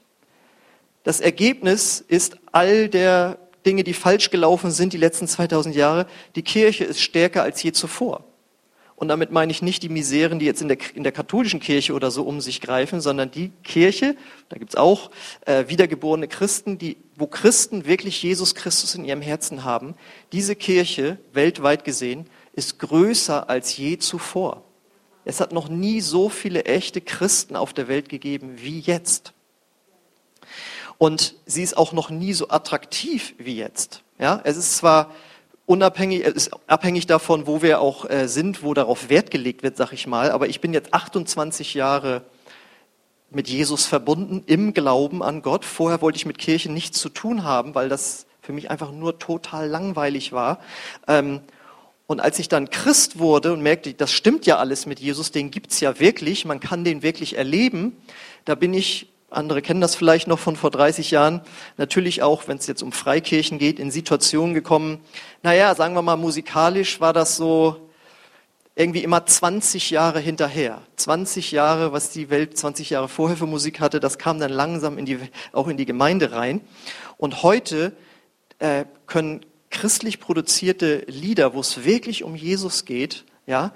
Das 1.04 1.20
Ergebnis 1.20 2.04
ist 2.08 2.38
all 2.52 2.90
der 2.90 3.38
Dinge, 3.66 3.84
die 3.84 3.94
falsch 3.94 4.30
gelaufen 4.30 4.72
sind 4.72 4.94
die 4.94 4.98
letzten 4.98 5.28
2000 5.28 5.76
Jahre. 5.76 6.08
Die 6.36 6.44
Kirche 6.44 6.84
ist 6.84 7.02
stärker 7.02 7.44
als 7.44 7.62
je 7.64 7.72
zuvor. 7.72 8.24
Und 8.96 9.10
damit 9.10 9.30
meine 9.32 9.52
ich 9.52 9.62
nicht 9.62 9.84
die 9.84 9.90
Miseren, 9.90 10.40
die 10.40 10.46
jetzt 10.46 10.62
in 10.62 10.70
der, 10.70 10.78
in 10.94 11.04
der 11.04 11.12
katholischen 11.12 11.60
Kirche 11.60 11.94
oder 11.94 12.12
so 12.12 12.24
um 12.24 12.40
sich 12.40 12.62
greifen, 12.62 13.02
sondern 13.02 13.30
die 13.30 13.52
Kirche, 13.64 14.16
da 14.48 14.58
gibt's 14.58 14.76
auch 14.76 15.12
äh, 15.46 15.66
wiedergeborene 15.68 16.30
Christen, 16.30 16.78
die, 16.78 16.96
wo 17.18 17.28
Christen 17.28 17.86
wirklich 17.86 18.24
Jesus 18.24 18.56
Christus 18.56 18.96
in 18.96 19.04
ihrem 19.04 19.22
Herzen 19.22 19.66
haben. 19.66 19.96
Diese 20.32 20.56
Kirche, 20.56 21.18
weltweit 21.34 21.84
gesehen, 21.84 22.30
ist 22.54 22.80
größer 22.80 23.50
als 23.50 23.76
je 23.76 23.98
zuvor. 23.98 24.64
Es 25.26 25.42
hat 25.42 25.52
noch 25.52 25.68
nie 25.68 26.02
so 26.02 26.30
viele 26.30 26.66
echte 26.66 27.02
Christen 27.02 27.56
auf 27.56 27.74
der 27.74 27.88
Welt 27.88 28.10
gegeben 28.10 28.54
wie 28.58 28.80
jetzt. 28.80 29.34
Und 30.98 31.36
sie 31.46 31.64
ist 31.64 31.78
auch 31.78 31.92
noch 31.92 32.10
nie 32.10 32.34
so 32.34 32.50
attraktiv 32.50 33.34
wie 33.38 33.58
jetzt. 33.58 34.04
Ja, 34.20 34.40
es 34.44 34.56
ist 34.56 34.78
zwar 34.78 35.12
unabhängig, 35.66 36.24
es 36.24 36.34
ist 36.34 36.52
abhängig 36.68 37.08
davon, 37.08 37.48
wo 37.48 37.62
wir 37.62 37.82
auch 37.82 38.10
äh, 38.10 38.28
sind, 38.28 38.64
wo 38.64 38.74
darauf 38.74 39.10
Wert 39.10 39.32
gelegt 39.32 39.64
wird, 39.64 39.78
sag 39.78 39.92
ich 39.92 40.08
mal. 40.08 40.32
Aber 40.32 40.48
ich 40.48 40.62
bin 40.62 40.74
jetzt 40.74 40.94
28 40.94 41.74
Jahre 41.74 42.22
mit 43.32 43.50
Jesus 43.50 43.86
verbunden 43.86 44.44
im 44.46 44.74
Glauben 44.74 45.24
an 45.24 45.42
Gott. 45.42 45.66
Vorher 45.66 46.02
wollte 46.02 46.18
ich 46.18 46.26
mit 46.26 46.38
Kirche 46.38 46.72
nichts 46.72 47.00
zu 47.00 47.10
tun 47.10 47.44
haben, 47.44 47.76
weil 47.76 47.90
das 47.90 48.28
für 48.42 48.54
mich 48.54 48.70
einfach 48.70 48.92
nur 48.92 49.18
total 49.20 49.68
langweilig 49.68 50.32
war. 50.32 50.60
Ähm, 51.08 51.42
und 52.08 52.20
als 52.20 52.40
ich 52.40 52.48
dann 52.50 52.70
Christ 52.70 53.18
wurde 53.20 53.54
und 53.54 53.62
merkte, 53.62 53.94
das 53.94 54.12
stimmt 54.12 54.46
ja 54.46 54.58
alles 54.58 54.86
mit 54.86 55.00
Jesus, 55.00 55.32
den 55.32 55.52
gibt's 55.52 55.80
ja 55.80 56.00
wirklich, 56.00 56.46
man 56.46 56.60
kann 56.60 56.84
den 56.84 57.02
wirklich 57.02 57.38
erleben, 57.38 57.98
da 58.46 58.56
bin 58.56 58.74
ich 58.74 59.12
andere 59.32 59.62
kennen 59.62 59.82
das 59.82 59.96
vielleicht 59.96 60.28
noch 60.28 60.40
von 60.40 60.56
vor 60.56 60.72
30 60.72 61.12
Jahren, 61.12 61.42
natürlich 61.78 62.24
auch, 62.24 62.48
wenn 62.48 62.58
es 62.58 62.68
jetzt 62.68 62.82
um 62.82 62.92
Freikirchen 62.92 63.58
geht, 63.58 63.80
in 63.80 63.92
Situationen 63.92 64.54
gekommen, 64.54 65.00
naja, 65.44 65.76
sagen 65.76 65.94
wir 65.94 66.02
mal, 66.02 66.16
musikalisch 66.16 67.02
war 67.02 67.12
das 67.12 67.36
so 67.36 67.90
irgendwie 68.76 69.04
immer 69.04 69.26
20 69.26 69.90
Jahre 69.90 70.20
hinterher. 70.20 70.82
20 70.98 71.52
Jahre, 71.52 71.94
was 71.94 72.10
die 72.10 72.30
Welt 72.30 72.58
20 72.58 72.90
Jahre 72.90 73.08
vorher 73.08 73.38
für 73.38 73.46
Musik 73.46 73.80
hatte, 73.80 74.00
das 74.00 74.18
kam 74.18 74.40
dann 74.40 74.52
langsam 74.52 74.98
in 74.98 75.06
die, 75.06 75.20
auch 75.54 75.68
in 75.68 75.78
die 75.78 75.86
Gemeinde 75.86 76.34
rein. 76.34 76.62
Und 77.18 77.42
heute 77.42 77.94
äh, 78.60 78.86
können 79.08 79.46
christlich 79.76 80.20
produzierte 80.20 81.04
Lieder, 81.08 81.54
wo 81.54 81.60
es 81.60 81.84
wirklich 81.84 82.24
um 82.24 82.36
Jesus 82.36 82.86
geht, 82.86 83.26
ja, 83.46 83.74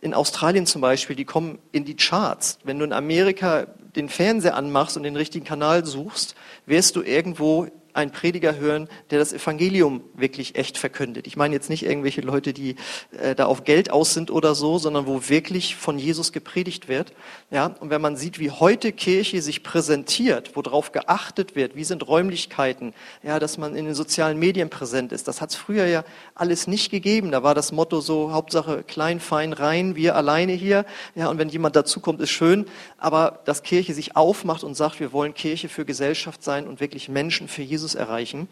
in 0.00 0.14
Australien 0.14 0.66
zum 0.66 0.80
Beispiel, 0.80 1.14
die 1.14 1.24
kommen 1.24 1.58
in 1.70 1.84
die 1.84 1.94
Charts. 1.94 2.58
Wenn 2.64 2.78
du 2.78 2.84
in 2.84 2.92
Amerika 2.92 3.66
den 3.94 4.08
Fernseher 4.08 4.56
anmachst 4.56 4.96
und 4.96 5.04
den 5.04 5.14
richtigen 5.14 5.44
Kanal 5.44 5.84
suchst, 5.84 6.34
wirst 6.66 6.96
du 6.96 7.02
irgendwo 7.02 7.68
einen 7.94 8.10
Prediger 8.10 8.56
hören, 8.56 8.88
der 9.10 9.18
das 9.18 9.32
Evangelium 9.32 10.02
wirklich 10.14 10.56
echt 10.56 10.78
verkündet. 10.78 11.26
Ich 11.26 11.36
meine 11.36 11.54
jetzt 11.54 11.68
nicht 11.68 11.84
irgendwelche 11.84 12.22
Leute, 12.22 12.52
die 12.52 12.76
äh, 13.20 13.34
da 13.34 13.46
auf 13.46 13.64
Geld 13.64 13.90
aus 13.90 14.14
sind 14.14 14.30
oder 14.30 14.54
so, 14.54 14.78
sondern 14.78 15.06
wo 15.06 15.28
wirklich 15.28 15.76
von 15.76 15.98
Jesus 15.98 16.32
gepredigt 16.32 16.88
wird. 16.88 17.12
Ja, 17.50 17.66
und 17.80 17.90
wenn 17.90 18.00
man 18.00 18.16
sieht, 18.16 18.38
wie 18.38 18.50
heute 18.50 18.92
Kirche 18.92 19.42
sich 19.42 19.62
präsentiert, 19.62 20.56
worauf 20.56 20.92
geachtet 20.92 21.54
wird, 21.54 21.76
wie 21.76 21.84
sind 21.84 22.06
Räumlichkeiten, 22.06 22.94
ja, 23.22 23.38
dass 23.38 23.58
man 23.58 23.76
in 23.76 23.84
den 23.84 23.94
sozialen 23.94 24.38
Medien 24.38 24.70
präsent 24.70 25.12
ist, 25.12 25.28
das 25.28 25.42
hat 25.42 25.50
es 25.50 25.56
früher 25.56 25.86
ja 25.86 26.04
alles 26.34 26.66
nicht 26.66 26.90
gegeben. 26.90 27.30
Da 27.30 27.42
war 27.42 27.54
das 27.54 27.72
Motto 27.72 28.00
so 28.00 28.32
Hauptsache 28.32 28.84
klein, 28.84 29.20
fein, 29.20 29.52
rein, 29.52 29.96
wir 29.96 30.16
alleine 30.16 30.52
hier. 30.52 30.86
Ja, 31.14 31.28
und 31.28 31.38
wenn 31.38 31.50
jemand 31.50 31.76
dazukommt, 31.76 32.20
ist 32.20 32.30
schön. 32.30 32.66
Aber 32.96 33.40
dass 33.44 33.62
Kirche 33.62 33.92
sich 33.92 34.16
aufmacht 34.16 34.64
und 34.64 34.74
sagt, 34.74 34.98
wir 34.98 35.12
wollen 35.12 35.34
Kirche 35.34 35.68
für 35.68 35.84
Gesellschaft 35.84 36.42
sein 36.42 36.66
und 36.66 36.80
wirklich 36.80 37.08
Menschen 37.08 37.48
für 37.48 37.62
Jesus 37.62 37.81
Jesus 37.82 37.94
erreichen. 37.94 38.48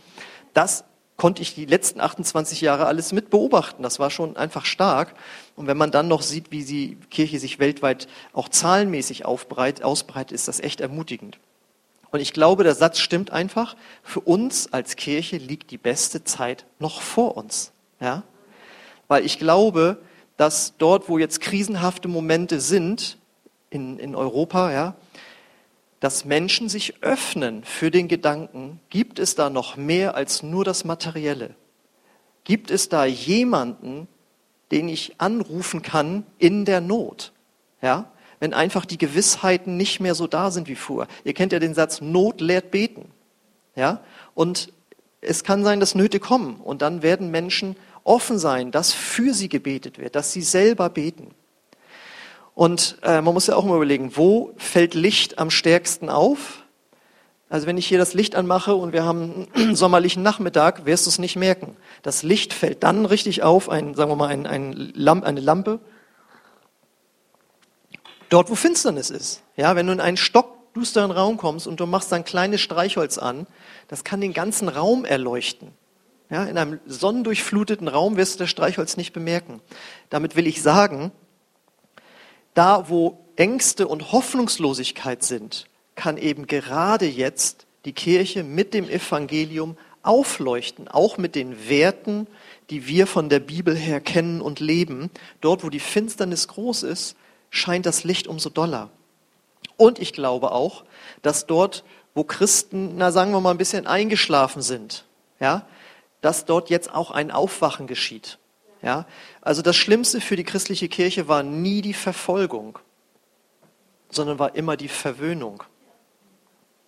Das 0.55 0.85
konnte 1.17 1.43
ich 1.43 1.55
die 1.55 1.67
letzten 1.67 2.01
28 2.01 2.61
Jahre 2.63 2.87
alles 2.87 3.13
mit 3.13 3.31
beobachten. 3.31 3.83
Das 3.83 3.99
war 3.99 4.11
schon 4.11 4.37
einfach 4.37 4.65
stark. 4.65 5.15
Und 5.55 5.67
wenn 5.67 5.77
man 5.77 5.91
dann 5.91 6.09
noch 6.09 6.23
sieht, 6.23 6.51
wie 6.51 6.65
die 6.65 6.97
Kirche 7.11 7.39
sich 7.39 7.59
weltweit 7.59 8.09
auch 8.33 8.49
zahlenmäßig 8.49 9.27
ausbreitet, 9.27 10.33
ist 10.33 10.49
das 10.49 10.61
echt 10.61 10.81
ermutigend. 10.81 11.39
Und 12.11 12.21
ich 12.21 12.33
glaube, 12.33 12.65
der 12.65 12.75
Satz 12.75 12.99
stimmt 12.99 13.31
einfach. 13.31 13.77
Für 14.03 14.21
uns 14.21 14.73
als 14.73 14.97
Kirche 14.97 15.37
liegt 15.37 15.71
die 15.71 15.79
beste 15.79 16.25
Zeit 16.25 16.65
noch 16.81 17.01
vor 17.01 17.37
uns. 17.37 17.71
Ja? 18.01 18.25
Weil 19.07 19.25
ich 19.25 19.39
glaube, 19.39 19.99
dass 20.37 20.75
dort, 20.79 21.09
wo 21.09 21.19
jetzt 21.19 21.41
krisenhafte 21.41 22.09
Momente 22.09 22.61
sind, 22.61 23.19
in, 23.69 24.01
in 24.01 24.17
Europa, 24.17 24.73
ja, 24.73 24.97
dass 26.01 26.25
Menschen 26.25 26.69
sich 26.69 27.03
öffnen 27.03 27.63
für 27.63 27.91
den 27.91 28.09
Gedanken, 28.09 28.81
gibt 28.89 29.19
es 29.19 29.35
da 29.35 29.51
noch 29.51 29.77
mehr 29.77 30.15
als 30.15 30.43
nur 30.43 30.65
das 30.65 30.85
Materielle? 30.85 31.55
Gibt 32.45 32.71
es 32.71 32.89
da 32.89 33.05
jemanden, 33.05 34.09
den 34.71 34.89
ich 34.89 35.15
anrufen 35.19 35.83
kann 35.83 36.25
in 36.39 36.65
der 36.65 36.81
Not? 36.81 37.33
Ja? 37.83 38.11
Wenn 38.41 38.55
einfach 38.55 38.87
die 38.87 38.97
Gewissheiten 38.97 39.77
nicht 39.77 40.01
mehr 40.01 40.15
so 40.15 40.27
da 40.27 40.51
sind 40.51 40.69
wie 40.69 40.75
vorher. 40.75 41.13
Ihr 41.25 41.35
kennt 41.35 41.53
ja 41.53 41.59
den 41.59 41.75
Satz, 41.75 42.01
Not 42.01 42.41
lehrt 42.41 42.71
beten. 42.71 43.11
Ja? 43.77 44.03
Und 44.35 44.73
es 45.21 45.45
kann 45.45 45.65
sein, 45.65 45.81
dass 45.81 45.95
Nöte 45.95 46.19
kommen 46.19 46.57
und 46.57 46.81
dann 46.81 47.03
werden 47.03 47.31
Menschen 47.31 47.77
offen 48.05 48.39
sein, 48.39 48.71
dass 48.71 48.95
für 48.95 49.35
sie 49.35 49.51
gebetet 49.51 49.99
wird, 49.99 50.17
dass 50.17 50.33
sie 50.33 50.41
selber 50.41 50.89
beten. 50.89 51.35
Und 52.55 52.99
äh, 53.03 53.21
man 53.21 53.35
muss 53.35 53.47
ja 53.47 53.57
auch 53.57 53.65
mal 53.65 53.77
überlegen, 53.77 54.17
wo 54.17 54.53
fällt 54.57 54.95
Licht 54.95 55.39
am 55.39 55.51
stärksten 55.51 56.09
auf? 56.11 56.65
Also 57.49 57.67
wenn 57.67 57.77
ich 57.77 57.87
hier 57.87 57.99
das 57.99 58.15
Licht 58.15 58.37
anmache 58.37 58.77
und 58.77 58.93
wir 58.93 59.05
haben 59.05 59.49
einen 59.55 59.75
sommerlichen 59.77 60.23
Nachmittag, 60.23 60.87
wirst 60.87 61.07
du 61.07 61.11
es 61.11 61.19
nicht 61.19 61.37
merken. 61.37 61.77
Das 62.03 62.23
Licht 62.23 62.53
fällt 62.53 62.85
dann 62.85 63.07
richtig 63.07 63.43
auf, 63.43 63.69
ein, 63.69 63.95
sagen 63.95 64.11
wir 64.11 64.17
mal 64.17 64.29
ein, 64.29 64.47
ein 64.47 64.73
Lamp, 64.95 65.25
eine 65.25 65.41
Lampe, 65.41 65.81
dort 68.29 68.51
wo 68.51 68.55
Finsternis 68.55 69.11
ist. 69.11 69.43
Ja, 69.57 69.75
wenn 69.75 69.89
du 69.89 69.93
in 69.93 70.01
einen 70.01 70.17
stockdusteren 70.17 71.11
Raum 71.11 71.39
kommst 71.39 71.67
und 71.67 71.81
du 71.81 71.87
machst 71.87 72.13
ein 72.13 72.25
kleines 72.25 72.61
Streichholz 72.61 73.19
an, 73.19 73.49
das 73.89 74.05
kann 74.05 74.21
den 74.21 74.33
ganzen 74.33 74.69
Raum 74.69 75.05
erleuchten. 75.05 75.73
Ja, 76.31 76.45
in 76.45 76.57
einem 76.57 76.79
sonnendurchfluteten 76.87 77.89
Raum 77.89 78.17
wirst 78.17 78.37
du 78.37 78.45
das 78.45 78.51
Streichholz 78.51 78.97
nicht 78.97 79.13
bemerken. 79.13 79.61
Damit 80.11 80.37
will 80.37 80.47
ich 80.47 80.63
sagen, 80.63 81.11
da, 82.55 82.89
wo 82.89 83.19
Ängste 83.37 83.89
und 83.89 84.13
Hoffnungslosigkeit 84.13 85.23
sind, 85.23 85.67
kann 85.95 86.17
eben 86.17 86.47
gerade 86.47 87.07
jetzt 87.07 87.67
die 87.85 87.93
Kirche 87.93 88.45
mit 88.45 88.75
dem 88.75 88.89
Evangelium 88.89 89.77
aufleuchten, 90.03 90.89
auch 90.89 91.19
mit 91.19 91.35
den 91.35 91.69
Werten, 91.69 92.27
die 92.71 92.87
wir 92.87 93.07
von 93.07 93.29
der 93.29 93.41
Bibel 93.41 93.77
her 93.77 94.01
kennen 94.01 94.41
und 94.41 94.61
leben. 94.61 95.11
Dort, 95.41 95.65
wo 95.65 95.69
die 95.69 95.81
Finsternis 95.81 96.49
groß 96.49 96.85
ist, 96.85 97.17
scheint 97.51 97.87
das 97.87 98.05
Licht 98.05 98.27
umso 98.27 98.49
doller. 98.49 98.91
Und 99.77 99.99
ich 99.99 100.13
glaube 100.13 100.53
auch, 100.53 100.85
dass 101.23 101.47
dort, 101.47 101.85
wo 102.15 102.25
Christen, 102.25 102.97
na 102.97 103.13
sagen 103.13 103.33
wir 103.33 103.41
mal, 103.41 103.53
ein 103.53 103.59
bisschen 103.59 103.87
eingeschlafen 103.87 104.63
sind, 104.63 105.05
ja, 105.39 105.67
dass 106.21 106.45
dort 106.45 106.71
jetzt 106.71 106.95
auch 106.95 107.11
ein 107.11 107.31
Aufwachen 107.31 107.87
geschieht. 107.87 108.39
Ja? 108.83 109.07
Also 109.41 109.63
das 109.63 109.77
Schlimmste 109.77 110.21
für 110.21 110.37
die 110.37 110.45
christliche 110.45 110.89
Kirche 110.89 111.29
war 111.29 111.43
nie 111.43 111.83
die 111.83 111.95
Verfolgung, 111.95 112.79
sondern 114.11 114.39
war 114.39 114.55
immer 114.55 114.77
die 114.77 114.89
Verwöhnung. 114.89 115.63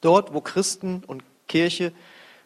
Dort, 0.00 0.35
wo 0.35 0.40
Christen 0.40 1.05
und 1.07 1.22
Kirche 1.48 1.92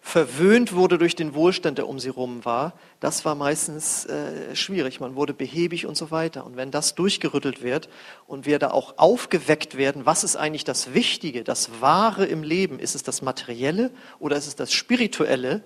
verwöhnt 0.07 0.73
wurde 0.73 0.99
durch 0.99 1.17
den 1.17 1.35
Wohlstand, 1.35 1.79
der 1.79 1.89
um 1.89 1.99
sie 1.99 2.11
rum 2.11 2.45
war, 2.45 2.75
das 3.01 3.25
war 3.25 3.35
meistens 3.35 4.05
äh, 4.05 4.55
schwierig. 4.55 5.01
Man 5.01 5.17
wurde 5.17 5.35
behäbig 5.35 5.85
und 5.85 5.97
so 5.97 6.13
weiter. 6.13 6.47
Und 6.47 6.57
wenn 6.57 6.71
das 6.71 6.95
durchgerüttelt 6.95 7.61
wird 7.61 7.89
und 8.29 8.47
wir 8.47 8.61
da 8.61 8.71
auch 8.71 8.99
aufgeweckt 8.99 9.77
werden, 9.77 10.07
was 10.07 10.23
ist 10.23 10.37
eigentlich 10.37 10.63
das 10.63 10.95
Wichtige, 10.95 11.43
das 11.43 11.81
Wahre 11.81 12.25
im 12.25 12.45
Leben? 12.45 12.79
Ist 12.79 12.95
es 12.95 13.03
das 13.03 13.21
Materielle 13.21 13.91
oder 14.21 14.37
ist 14.37 14.47
es 14.47 14.55
das 14.55 14.73
Spirituelle? 14.73 15.65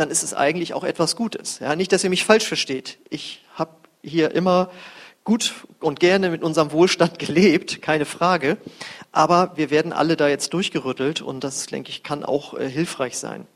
Dann 0.00 0.10
ist 0.10 0.22
es 0.22 0.32
eigentlich 0.32 0.72
auch 0.72 0.82
etwas 0.82 1.14
Gutes. 1.14 1.58
Ja, 1.58 1.76
nicht, 1.76 1.92
dass 1.92 2.02
ihr 2.02 2.08
mich 2.10 2.24
falsch 2.24 2.46
versteht. 2.46 2.98
Ich 3.10 3.44
habe 3.54 3.72
hier 4.02 4.34
immer 4.34 4.70
gut 5.24 5.52
und 5.78 6.00
gerne 6.00 6.30
mit 6.30 6.42
unserem 6.42 6.72
Wohlstand 6.72 7.18
gelebt, 7.18 7.82
keine 7.82 8.06
Frage. 8.06 8.56
Aber 9.12 9.52
wir 9.56 9.70
werden 9.70 9.92
alle 9.92 10.16
da 10.16 10.26
jetzt 10.26 10.54
durchgerüttelt 10.54 11.20
und 11.20 11.44
das, 11.44 11.66
denke 11.66 11.90
ich, 11.90 12.02
kann 12.02 12.24
auch 12.24 12.54
äh, 12.54 12.66
hilfreich 12.66 13.18
sein. 13.18 13.46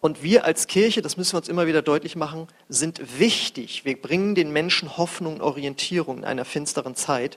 Und 0.00 0.22
wir 0.22 0.46
als 0.46 0.66
Kirche, 0.66 1.02
das 1.02 1.18
müssen 1.18 1.34
wir 1.34 1.38
uns 1.38 1.50
immer 1.50 1.66
wieder 1.66 1.82
deutlich 1.82 2.16
machen, 2.16 2.48
sind 2.70 3.18
wichtig. 3.18 3.84
Wir 3.84 4.00
bringen 4.00 4.34
den 4.34 4.50
Menschen 4.50 4.96
Hoffnung 4.96 5.34
und 5.34 5.42
Orientierung 5.42 6.18
in 6.18 6.24
einer 6.24 6.46
finsteren 6.46 6.94
Zeit. 6.94 7.36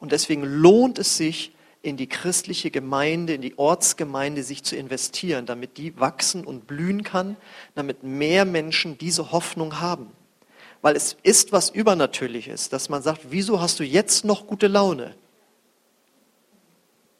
Und 0.00 0.12
deswegen 0.12 0.44
lohnt 0.44 0.98
es 0.98 1.18
sich, 1.18 1.52
in 1.82 1.96
die 1.96 2.08
christliche 2.08 2.70
Gemeinde, 2.70 3.34
in 3.34 3.40
die 3.40 3.58
Ortsgemeinde 3.58 4.42
sich 4.42 4.64
zu 4.64 4.76
investieren, 4.76 5.46
damit 5.46 5.76
die 5.78 5.98
wachsen 5.98 6.44
und 6.44 6.66
blühen 6.66 7.04
kann, 7.04 7.36
damit 7.74 8.02
mehr 8.02 8.44
Menschen 8.44 8.98
diese 8.98 9.32
Hoffnung 9.32 9.80
haben. 9.80 10.10
Weil 10.82 10.96
es 10.96 11.16
ist 11.22 11.52
was 11.52 11.70
Übernatürliches, 11.70 12.68
dass 12.68 12.88
man 12.88 13.02
sagt, 13.02 13.26
wieso 13.30 13.60
hast 13.60 13.80
du 13.80 13.84
jetzt 13.84 14.24
noch 14.24 14.46
gute 14.46 14.66
Laune? 14.66 15.14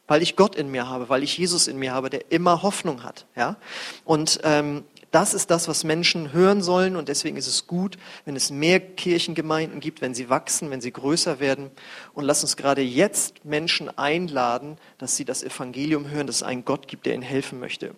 Weil 0.07 0.21
ich 0.21 0.35
Gott 0.35 0.55
in 0.55 0.71
mir 0.71 0.87
habe, 0.87 1.09
weil 1.09 1.23
ich 1.23 1.37
Jesus 1.37 1.67
in 1.67 1.77
mir 1.77 1.93
habe, 1.93 2.09
der 2.09 2.31
immer 2.31 2.63
Hoffnung 2.63 3.03
hat. 3.03 3.25
Ja? 3.35 3.57
Und 4.05 4.39
ähm, 4.43 4.83
das 5.11 5.33
ist 5.33 5.49
das, 5.49 5.67
was 5.67 5.83
Menschen 5.83 6.33
hören 6.33 6.61
sollen 6.61 6.95
und 6.95 7.09
deswegen 7.09 7.37
ist 7.37 7.47
es 7.47 7.65
gut, 7.65 7.97
wenn 8.25 8.35
es 8.35 8.51
mehr 8.51 8.79
Kirchengemeinden 8.79 9.79
gibt, 9.79 10.01
wenn 10.01 10.13
sie 10.13 10.29
wachsen, 10.29 10.69
wenn 10.69 10.81
sie 10.81 10.91
größer 10.91 11.39
werden. 11.39 11.71
Und 12.13 12.25
lass 12.25 12.43
uns 12.43 12.57
gerade 12.57 12.81
jetzt 12.81 13.43
Menschen 13.43 13.89
einladen, 13.97 14.77
dass 14.99 15.15
sie 15.15 15.25
das 15.25 15.43
Evangelium 15.43 16.09
hören, 16.09 16.27
dass 16.27 16.37
es 16.37 16.43
einen 16.43 16.65
Gott 16.65 16.87
gibt, 16.87 17.05
der 17.05 17.15
ihnen 17.15 17.23
helfen 17.23 17.59
möchte. 17.59 17.95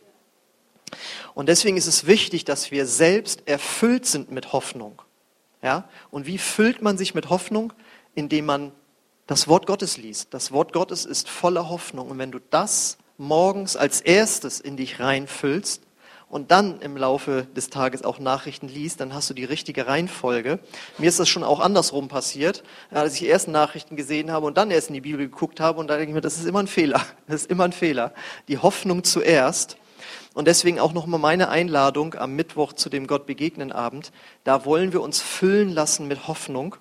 Und 1.33 1.49
deswegen 1.49 1.77
ist 1.77 1.87
es 1.87 2.07
wichtig, 2.07 2.45
dass 2.45 2.71
wir 2.71 2.85
selbst 2.85 3.47
erfüllt 3.47 4.05
sind 4.05 4.31
mit 4.31 4.53
Hoffnung. 4.53 5.01
Ja? 5.61 5.89
Und 6.11 6.25
wie 6.27 6.37
füllt 6.37 6.81
man 6.81 6.97
sich 6.97 7.13
mit 7.13 7.29
Hoffnung? 7.29 7.73
Indem 8.15 8.45
man 8.45 8.71
das 9.27 9.47
Wort 9.47 9.67
Gottes 9.67 9.97
liest. 9.97 10.33
Das 10.33 10.51
Wort 10.51 10.73
Gottes 10.73 11.05
ist 11.05 11.29
voller 11.29 11.69
Hoffnung. 11.69 12.09
Und 12.09 12.17
wenn 12.17 12.31
du 12.31 12.39
das 12.39 12.97
morgens 13.17 13.77
als 13.77 14.01
erstes 14.01 14.59
in 14.59 14.75
dich 14.75 14.99
reinfüllst, 14.99 15.83
und 16.31 16.49
dann 16.49 16.79
im 16.79 16.95
Laufe 16.95 17.45
des 17.57 17.69
Tages 17.69 18.05
auch 18.05 18.17
Nachrichten 18.17 18.69
liest, 18.69 19.01
dann 19.01 19.13
hast 19.13 19.29
du 19.29 19.33
die 19.33 19.43
richtige 19.43 19.85
Reihenfolge. 19.85 20.59
Mir 20.97 21.09
ist 21.09 21.19
das 21.19 21.27
schon 21.27 21.43
auch 21.43 21.59
andersrum 21.59 22.07
passiert, 22.07 22.63
als 22.89 23.15
ich 23.15 23.25
erst 23.25 23.49
Nachrichten 23.49 23.97
gesehen 23.97 24.31
habe 24.31 24.45
und 24.47 24.57
dann 24.57 24.71
erst 24.71 24.87
in 24.87 24.93
die 24.93 25.01
Bibel 25.01 25.27
geguckt 25.27 25.59
habe 25.59 25.79
und 25.79 25.89
da 25.89 25.97
denke 25.97 26.11
ich 26.11 26.15
mir, 26.15 26.21
das 26.21 26.37
ist 26.37 26.47
immer 26.47 26.59
ein 26.59 26.67
Fehler. 26.67 27.01
Das 27.27 27.41
ist 27.41 27.51
immer 27.51 27.65
ein 27.65 27.71
Fehler. 27.71 28.13
Die 28.49 28.57
Hoffnung 28.57 29.03
zuerst. 29.03 29.77
Und 30.33 30.47
deswegen 30.47 30.79
auch 30.79 30.93
nochmal 30.93 31.19
meine 31.19 31.49
Einladung 31.49 32.15
am 32.15 32.35
Mittwoch 32.35 32.73
zu 32.73 32.89
dem 32.89 33.07
Gott 33.07 33.25
begegnen 33.25 33.71
Abend. 33.71 34.11
Da 34.43 34.65
wollen 34.65 34.91
wir 34.91 35.01
uns 35.01 35.21
füllen 35.21 35.69
lassen 35.69 36.07
mit 36.07 36.27
Hoffnung. 36.27 36.75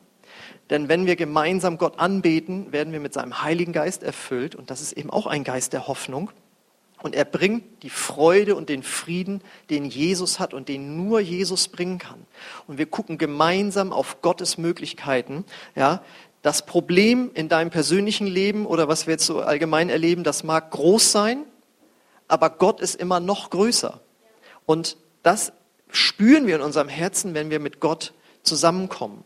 Denn 0.71 0.89
wenn 0.89 1.07
wir 1.07 1.17
gemeinsam 1.17 1.79
Gott 1.79 1.99
anbeten, 1.99 2.73
werden 2.73 2.93
wir 2.93 3.01
mit 3.01 3.13
seinem 3.13 3.43
Heiligen 3.43 3.73
Geist 3.73 4.03
erfüllt. 4.03 4.55
Und 4.55 4.71
das 4.71 4.81
ist 4.81 4.93
eben 4.93 5.11
auch 5.11 5.27
ein 5.27 5.45
Geist 5.45 5.73
der 5.73 5.89
Hoffnung. 5.89 6.31
Und 7.03 7.15
er 7.15 7.25
bringt 7.25 7.83
die 7.83 7.91
Freude 7.91 8.55
und 8.55 8.69
den 8.69 8.83
Frieden, 8.83 9.41
den 9.71 9.85
Jesus 9.87 10.39
hat 10.39 10.53
und 10.53 10.69
den 10.69 10.97
nur 10.97 11.21
Jesus 11.21 11.69
bringen 11.69 11.99
kann. 11.99 12.27
Und 12.67 12.79
wir 12.79 12.87
gucken 12.87 13.17
gemeinsam 13.17 13.93
auf 13.93 14.21
Gottes 14.21 14.59
Möglichkeiten. 14.59 15.45
Ja, 15.75 16.03
das 16.43 16.65
Problem 16.67 17.31
in 17.35 17.49
deinem 17.49 17.71
persönlichen 17.71 18.27
Leben 18.27 18.67
oder 18.67 18.89
was 18.89 19.07
wir 19.07 19.13
jetzt 19.13 19.27
so 19.27 19.41
allgemein 19.41 19.91
erleben, 19.91 20.25
das 20.25 20.45
mag 20.45 20.71
groß 20.71 21.13
sein, 21.13 21.45
aber 22.29 22.51
Gott 22.51 22.81
ist 22.81 22.95
immer 22.95 23.21
noch 23.21 23.51
größer. 23.51 24.01
Und 24.67 24.97
das 25.23 25.53
spüren 25.91 26.47
wir 26.47 26.57
in 26.57 26.63
unserem 26.63 26.89
Herzen, 26.89 27.35
wenn 27.35 27.51
wir 27.51 27.61
mit 27.61 27.81
Gott 27.81 28.13
zusammenkommen. 28.43 29.25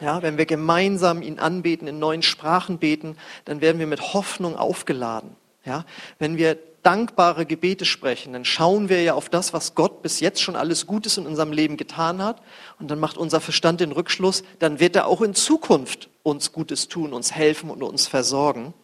Ja, 0.00 0.22
wenn 0.22 0.36
wir 0.36 0.46
gemeinsam 0.46 1.22
ihn 1.22 1.38
anbeten, 1.38 1.86
in 1.86 2.00
neuen 2.00 2.22
Sprachen 2.22 2.78
beten, 2.78 3.16
dann 3.44 3.60
werden 3.60 3.78
wir 3.78 3.86
mit 3.86 4.14
Hoffnung 4.14 4.56
aufgeladen. 4.56 5.36
Ja, 5.64 5.84
wenn 6.18 6.36
wir 6.36 6.58
dankbare 6.82 7.46
Gebete 7.46 7.84
sprechen, 7.84 8.32
dann 8.32 8.44
schauen 8.44 8.88
wir 8.88 9.02
ja 9.02 9.14
auf 9.14 9.28
das, 9.28 9.52
was 9.52 9.74
Gott 9.74 10.02
bis 10.02 10.20
jetzt 10.20 10.42
schon 10.42 10.56
alles 10.56 10.86
Gutes 10.86 11.16
in 11.16 11.26
unserem 11.26 11.52
Leben 11.52 11.76
getan 11.76 12.22
hat. 12.22 12.42
Und 12.78 12.90
dann 12.90 12.98
macht 12.98 13.16
unser 13.16 13.40
Verstand 13.40 13.80
den 13.80 13.92
Rückschluss, 13.92 14.42
dann 14.58 14.80
wird 14.80 14.96
er 14.96 15.06
auch 15.06 15.22
in 15.22 15.34
Zukunft 15.34 16.08
uns 16.22 16.52
Gutes 16.52 16.88
tun, 16.88 17.12
uns 17.12 17.32
helfen 17.32 17.70
und 17.70 17.82
uns 17.82 18.06
versorgen. 18.06 18.74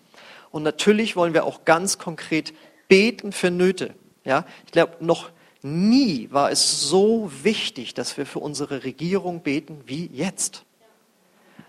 Und 0.50 0.62
natürlich 0.62 1.16
wollen 1.16 1.34
wir 1.34 1.44
auch 1.44 1.64
ganz 1.64 1.98
konkret 1.98 2.54
beten 2.88 3.32
für 3.32 3.50
Nöte. 3.50 3.94
Ja, 4.24 4.44
ich 4.66 4.72
glaube, 4.72 4.96
noch 5.00 5.30
nie 5.62 6.28
war 6.30 6.50
es 6.50 6.82
so 6.82 7.30
wichtig, 7.42 7.94
dass 7.94 8.16
wir 8.16 8.26
für 8.26 8.38
unsere 8.38 8.84
Regierung 8.84 9.42
beten 9.42 9.82
wie 9.86 10.08
jetzt. 10.12 10.64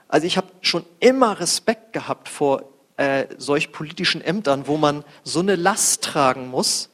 Also 0.08 0.28
ich 0.28 0.38
habe 0.38 0.48
schon 0.62 0.86
immer 1.00 1.40
Respekt 1.40 1.94
gehabt 1.94 2.30
vor 2.30 2.64
äh, 3.00 3.28
solch 3.38 3.72
politischen 3.72 4.20
Ämtern, 4.20 4.68
wo 4.68 4.76
man 4.76 5.06
so 5.24 5.40
eine 5.40 5.56
Last 5.56 6.04
tragen 6.04 6.50
muss, 6.50 6.90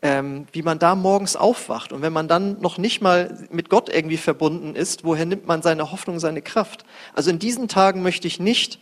ähm, 0.00 0.46
wie 0.52 0.62
man 0.62 0.78
da 0.78 0.94
morgens 0.94 1.36
aufwacht. 1.36 1.92
Und 1.92 2.00
wenn 2.00 2.12
man 2.12 2.26
dann 2.26 2.58
noch 2.62 2.78
nicht 2.78 3.02
mal 3.02 3.46
mit 3.50 3.68
Gott 3.68 3.90
irgendwie 3.90 4.16
verbunden 4.16 4.74
ist, 4.74 5.04
woher 5.04 5.26
nimmt 5.26 5.46
man 5.46 5.60
seine 5.60 5.92
Hoffnung, 5.92 6.18
seine 6.20 6.40
Kraft? 6.40 6.86
Also 7.12 7.28
in 7.28 7.38
diesen 7.38 7.68
Tagen 7.68 8.02
möchte 8.02 8.26
ich 8.26 8.40
nicht 8.40 8.78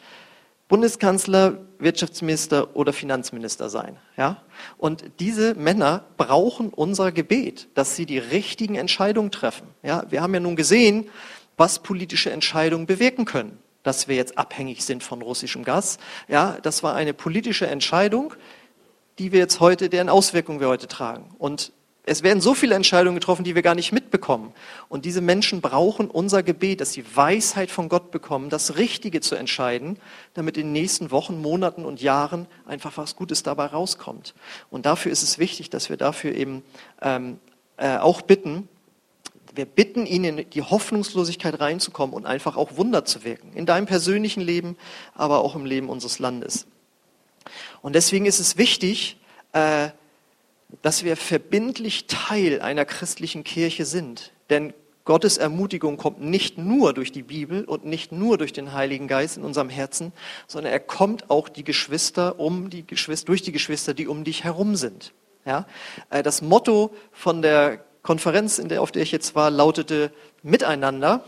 Bundeskanzler, 0.69 1.59
Wirtschaftsminister 1.81 2.77
oder 2.77 2.93
Finanzminister 2.93 3.69
sein. 3.69 3.97
Ja? 4.17 4.41
Und 4.79 5.03
diese 5.19 5.57
Männer 5.57 6.05
brauchen 6.19 6.69
unser 6.69 7.11
Gebet, 7.11 7.67
dass 7.75 7.97
sie 7.97 8.07
die 8.07 8.19
richtigen 8.19 8.77
Entscheidungen 8.77 9.33
treffen. 9.33 9.67
Ja? 9.83 10.05
Wir 10.09 10.23
haben 10.23 10.35
ja 10.35 10.41
nun 10.41 10.55
gesehen, 10.55 11.11
was 11.57 11.81
politische 11.81 12.31
Entscheidungen 12.31 12.87
bewirken 12.87 13.25
können. 13.25 13.59
Dass 13.83 14.09
wir 14.09 14.17
jetzt 14.17 14.37
abhängig 14.39 14.85
sind 14.85 15.03
von 15.03 15.23
russischem 15.23 15.65
Gas. 15.65 15.99
Ja, 16.29 16.59
das 16.63 16.83
war 16.83 16.95
eine 16.95 17.15
politische 17.15 17.67
Entscheidung, 17.67 18.35
die 19.19 19.33
wir 19.33 19.39
jetzt 19.39 19.61
heute, 19.61 19.89
deren 19.89 20.09
Auswirkungen 20.09 20.61
wir 20.61 20.69
heute 20.69 20.89
tragen. 20.89 21.35
Und 21.39 21.73
es 22.05 22.23
werden 22.23 22.41
so 22.41 22.55
viele 22.55 22.75
Entscheidungen 22.75 23.15
getroffen, 23.15 23.45
die 23.45 23.55
wir 23.55 23.63
gar 23.63 23.75
nicht 23.75 23.93
mitbekommen. 23.93 24.53
Und 24.89 25.05
diese 25.05 25.21
Menschen 25.21 25.61
brauchen 25.61 26.11
unser 26.11 26.43
Gebet, 26.43 26.81
dass 26.81 26.93
sie 26.93 27.05
Weisheit 27.15 27.71
von 27.71 27.89
Gott 27.89 28.11
bekommen, 28.11 28.49
das 28.49 28.77
Richtige 28.77 29.21
zu 29.21 29.35
entscheiden, 29.37 29.99
damit 30.35 30.57
in 30.57 30.69
den 30.69 30.73
nächsten 30.73 31.11
Wochen, 31.11 31.41
Monaten 31.41 31.85
und 31.85 32.01
Jahren 32.01 32.47
einfach 32.67 32.97
was 32.97 33.17
Gutes 33.17 33.43
dabei 33.43 33.67
rauskommt. 33.67 34.35
Und 34.71 34.87
dafür 34.87 35.13
ist 35.13 35.23
es 35.23 35.39
wichtig, 35.39 35.71
dass 35.71 35.91
wir 35.91 35.99
dafür 35.99 36.35
eben 36.35 36.65
ähm, 37.03 37.39
äh, 37.77 37.99
auch 37.99 38.23
bitten. 38.23 38.69
Wir 39.55 39.65
bitten 39.65 40.07
ihn, 40.07 40.25
in 40.25 40.51
die 40.51 40.63
Hoffnungslosigkeit 40.63 41.61
reinzukommen 41.61 42.15
und 42.15 42.27
einfach 42.27 42.57
auch 42.57 42.77
Wunder 42.77 43.05
zu 43.05 43.25
wirken. 43.25 43.53
In 43.55 43.67
deinem 43.67 43.87
persönlichen 43.87 44.41
Leben, 44.41 44.77
aber 45.15 45.41
auch 45.41 45.55
im 45.55 45.65
Leben 45.65 45.89
unseres 45.89 46.19
Landes. 46.19 46.67
Und 47.83 47.95
deswegen 47.95 48.27
ist 48.27 48.39
es 48.39 48.57
wichtig, 48.57 49.19
äh, 49.53 49.89
dass 50.83 51.05
wir 51.05 51.17
verbindlich 51.17 52.07
Teil 52.07 52.61
einer 52.61 52.85
christlichen 52.85 53.45
Kirche 53.45 53.85
sind. 53.85 54.33
Denn 54.51 54.73
Gottes 55.05 55.39
Ermutigung 55.39 55.97
kommt 55.97 56.21
nicht 56.21 56.59
nur 56.59 56.93
durch 56.93 57.11
die 57.11 57.23
Bibel 57.23 57.65
und 57.65 57.85
nicht 57.85 58.13
nur 58.13 58.39
durch 58.39 58.53
den 58.53 58.73
Heiligen 58.73 59.09
Geist 59.09 59.39
in 59.39 59.43
unserem 59.43 59.69
Herzen, 59.69 60.13
sondern 60.47 60.73
er 60.73 60.81
kommt 60.81 61.31
auch 61.31 61.49
die 61.49 61.65
Geschwister 61.65 62.39
um 62.39 62.71
die 62.71 62.87
Geschwister, 62.87 63.27
durch 63.27 63.43
die 63.43 63.53
Geschwister, 63.53 63.95
die 63.95 64.07
um 64.07 64.25
dich 64.25 64.45
herum 64.45 64.77
sind. 64.77 65.13
Ja? 65.45 65.67
Äh, 66.11 66.23
das 66.23 66.43
Motto 66.43 66.95
von 67.13 67.43
der 67.43 67.85
Konferenz, 68.03 68.59
in 68.59 68.69
der, 68.69 68.83
auf 68.83 68.93
der 68.93 69.03
ich 69.03 69.13
jetzt 69.13 69.35
war, 69.35 69.51
lautete 69.51 70.13
Miteinander. 70.43 71.25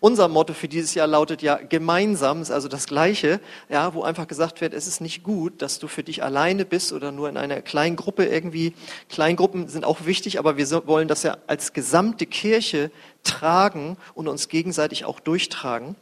Unser 0.00 0.28
Motto 0.28 0.52
für 0.52 0.68
dieses 0.68 0.94
Jahr 0.94 1.06
lautet 1.06 1.40
ja 1.40 1.56
gemeinsam, 1.56 2.42
ist 2.42 2.50
also 2.50 2.68
das 2.68 2.86
Gleiche, 2.86 3.40
ja, 3.70 3.94
wo 3.94 4.02
einfach 4.02 4.28
gesagt 4.28 4.60
wird, 4.60 4.74
es 4.74 4.86
ist 4.86 5.00
nicht 5.00 5.22
gut, 5.22 5.62
dass 5.62 5.78
du 5.78 5.88
für 5.88 6.02
dich 6.02 6.22
alleine 6.22 6.66
bist 6.66 6.92
oder 6.92 7.10
nur 7.10 7.26
in 7.30 7.38
einer 7.38 7.62
kleinen 7.62 7.96
Gruppe 7.96 8.26
irgendwie. 8.26 8.74
Kleingruppen 9.08 9.68
sind 9.68 9.86
auch 9.86 10.04
wichtig, 10.04 10.38
aber 10.38 10.58
wir 10.58 10.86
wollen 10.86 11.08
das 11.08 11.22
ja 11.22 11.38
als 11.46 11.72
gesamte 11.72 12.26
Kirche 12.26 12.90
tragen 13.22 13.96
und 14.12 14.28
uns 14.28 14.48
gegenseitig 14.48 15.06
auch 15.06 15.20
durchtragen. 15.20 15.96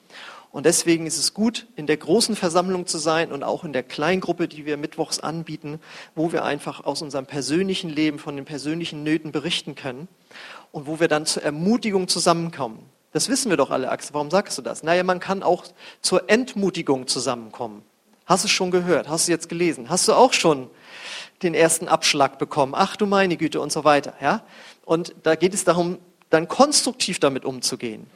Und 0.52 0.66
deswegen 0.66 1.06
ist 1.06 1.16
es 1.16 1.32
gut, 1.32 1.66
in 1.76 1.86
der 1.86 1.96
großen 1.96 2.36
Versammlung 2.36 2.86
zu 2.86 2.98
sein 2.98 3.32
und 3.32 3.42
auch 3.42 3.64
in 3.64 3.72
der 3.72 3.82
Kleingruppe, 3.82 4.48
die 4.48 4.66
wir 4.66 4.76
mittwochs 4.76 5.18
anbieten, 5.18 5.80
wo 6.14 6.30
wir 6.30 6.44
einfach 6.44 6.84
aus 6.84 7.00
unserem 7.00 7.24
persönlichen 7.24 7.88
Leben, 7.88 8.18
von 8.18 8.36
den 8.36 8.44
persönlichen 8.44 9.02
Nöten 9.02 9.32
berichten 9.32 9.74
können 9.74 10.08
und 10.70 10.86
wo 10.86 11.00
wir 11.00 11.08
dann 11.08 11.24
zur 11.24 11.42
Ermutigung 11.42 12.06
zusammenkommen. 12.06 12.78
Das 13.12 13.30
wissen 13.30 13.48
wir 13.48 13.56
doch 13.56 13.70
alle, 13.70 13.90
Axel. 13.90 14.14
Warum 14.14 14.30
sagst 14.30 14.58
du 14.58 14.62
das? 14.62 14.82
Naja, 14.82 15.04
man 15.04 15.20
kann 15.20 15.42
auch 15.42 15.64
zur 16.02 16.28
Entmutigung 16.28 17.06
zusammenkommen. 17.06 17.82
Hast 18.26 18.44
du 18.44 18.48
schon 18.48 18.70
gehört? 18.70 19.08
Hast 19.08 19.28
du 19.28 19.32
jetzt 19.32 19.48
gelesen? 19.48 19.88
Hast 19.88 20.06
du 20.06 20.12
auch 20.12 20.34
schon 20.34 20.68
den 21.42 21.54
ersten 21.54 21.88
Abschlag 21.88 22.38
bekommen? 22.38 22.74
Ach 22.76 22.96
du 22.96 23.06
meine 23.06 23.38
Güte 23.38 23.60
und 23.60 23.72
so 23.72 23.84
weiter. 23.84 24.12
Ja? 24.20 24.44
Und 24.84 25.14
da 25.22 25.34
geht 25.34 25.54
es 25.54 25.64
darum, 25.64 25.98
dann 26.28 26.46
konstruktiv 26.46 27.20
damit 27.20 27.44
umzugehen. 27.46 28.06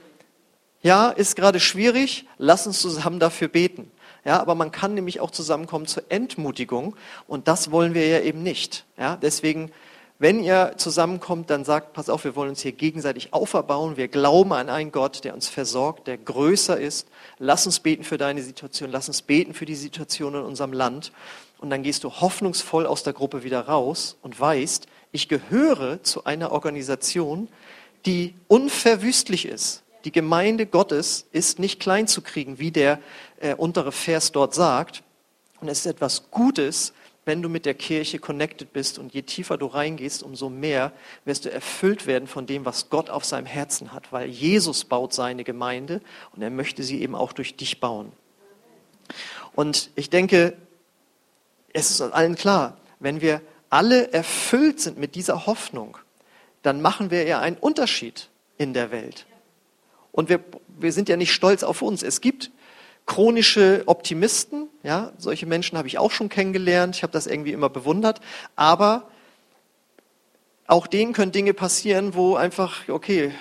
Ja, 0.87 1.11
ist 1.11 1.35
gerade 1.35 1.59
schwierig. 1.59 2.27
Lass 2.39 2.65
uns 2.69 2.81
zusammen 2.81 3.19
dafür 3.19 3.49
beten. 3.49 3.91
Ja, 4.25 4.39
aber 4.41 4.55
man 4.55 4.71
kann 4.71 4.95
nämlich 4.95 5.19
auch 5.19 5.33
zusammenkommen 5.33 5.87
zur 5.87 6.05
Entmutigung 6.11 6.95
und 7.27 7.49
das 7.49 7.73
wollen 7.73 7.93
wir 7.93 8.07
ja 8.07 8.21
eben 8.21 8.45
nicht. 8.45 8.85
Ja, 8.97 9.17
deswegen 9.17 9.73
wenn 10.21 10.45
ihr 10.45 10.75
zusammenkommt, 10.77 11.51
dann 11.51 11.65
sagt, 11.65 11.93
pass 11.93 12.09
auf, 12.09 12.23
wir 12.23 12.37
wollen 12.37 12.51
uns 12.51 12.63
hier 12.63 12.71
gegenseitig 12.71 13.35
auferbauen. 13.35 13.97
Wir 13.97 14.07
glauben 14.07 14.53
an 14.53 14.69
einen 14.69 14.93
Gott, 14.93 15.25
der 15.25 15.35
uns 15.35 15.49
versorgt, 15.49 16.07
der 16.07 16.19
größer 16.19 16.79
ist. 16.79 17.09
Lass 17.41 17.67
uns 17.67 17.81
beten 17.81 18.05
für 18.05 18.17
deine 18.17 18.43
Situation. 18.43 18.93
Lass 18.93 19.09
uns 19.09 19.23
beten 19.23 19.55
für 19.55 19.67
die 19.67 19.75
Situation 19.75 20.37
in 20.37 20.43
unserem 20.43 20.73
Land. 20.73 21.11
Und 21.59 21.71
dann 21.71 21.83
gehst 21.83 22.05
du 22.05 22.13
hoffnungsvoll 22.13 22.87
aus 22.87 23.03
der 23.03 23.13
Gruppe 23.13 23.43
wieder 23.43 23.67
raus 23.67 24.17
und 24.23 24.39
weißt, 24.39 24.87
ich 25.11 25.29
gehöre 25.29 26.01
zu 26.05 26.25
einer 26.25 26.53
Organisation, 26.53 27.49
die 28.07 28.35
unverwüstlich 28.47 29.47
ist. 29.47 29.83
Die 30.07 30.13
Gemeinde 30.13 30.67
Gottes 30.67 31.27
ist 31.33 31.59
nicht 31.59 31.81
klein 31.81 32.07
zu 32.07 32.23
kriegen, 32.23 32.61
wie 32.61 32.71
der 32.71 33.01
äh, 33.41 33.57
untere 33.57 33.91
Vers 33.91 34.31
dort 34.31 34.55
sagt. 34.55 35.03
Und 35.61 35.67
es 35.67 35.81
ist 35.81 35.87
etwas 35.87 36.31
Gutes, 36.31 36.93
wenn 37.25 37.43
du 37.43 37.49
mit 37.49 37.67
der 37.67 37.75
Kirche 37.75 38.21
connected 38.21 38.73
bist 38.73 39.01
und 39.01 39.15
je 39.15 39.23
tiefer 39.23 39.59
du 39.59 39.67
reingehst, 39.67 40.23
umso 40.23 40.49
mehr 40.49 40.93
wirst 41.25 41.45
du 41.45 41.51
erfüllt 41.51 42.07
werden 42.07 42.29
von 42.29 42.47
dem, 42.47 42.65
was 42.65 42.89
Gott 42.89 43.11
auf 43.11 43.25
seinem 43.25 43.47
Herzen 43.47 43.93
hat, 43.93 44.13
weil 44.13 44.29
Jesus 44.29 44.85
baut 44.85 45.13
seine 45.13 45.43
Gemeinde 45.43 46.01
und 46.37 46.41
er 46.41 46.51
möchte 46.51 46.85
sie 46.85 47.03
eben 47.03 47.17
auch 47.17 47.33
durch 47.33 47.57
dich 47.57 47.81
bauen. 47.81 48.13
Und 49.57 49.91
ich 49.97 50.09
denke, 50.09 50.57
es 51.73 51.91
ist 51.91 52.01
allen 52.01 52.37
klar, 52.37 52.77
wenn 53.01 53.21
wir 53.21 53.43
alle 53.71 54.13
erfüllt 54.13 54.79
sind 54.79 54.99
mit 54.99 55.17
dieser 55.17 55.47
Hoffnung, 55.47 55.99
dann 56.63 56.81
machen 56.81 57.11
wir 57.11 57.25
ja 57.25 57.41
einen 57.41 57.57
Unterschied 57.57 58.29
in 58.57 58.73
der 58.73 58.93
Welt. 58.93 59.27
Und 60.17 60.31
wir, 60.31 60.41
wir 60.79 60.93
sind 60.93 61.11
ja 61.11 61.17
nicht 61.17 61.33
stolz 61.33 61.63
auf 61.63 61.83
uns. 61.83 62.03
Es 62.03 62.21
gibt 62.21 62.51
chronische 63.05 63.85
Optimisten, 63.87 64.69
ja, 64.83 65.13
solche 65.19 65.47
Menschen 65.47 65.79
habe 65.79 65.87
ich 65.87 65.99
auch 65.99 66.11
schon 66.11 66.29
kennengelernt, 66.29 66.97
ich 66.97 67.03
habe 67.05 67.13
das 67.13 67.29
irgendwie 67.29 67.53
immer 67.53 67.69
bewundert, 67.69 68.21
aber 68.57 69.09
auch 70.67 70.89
denen 70.89 71.13
können 71.13 71.31
Dinge 71.31 71.55
passieren, 71.55 72.15
wo 72.15 72.35
einfach, 72.35 72.89
okay, 72.89 73.33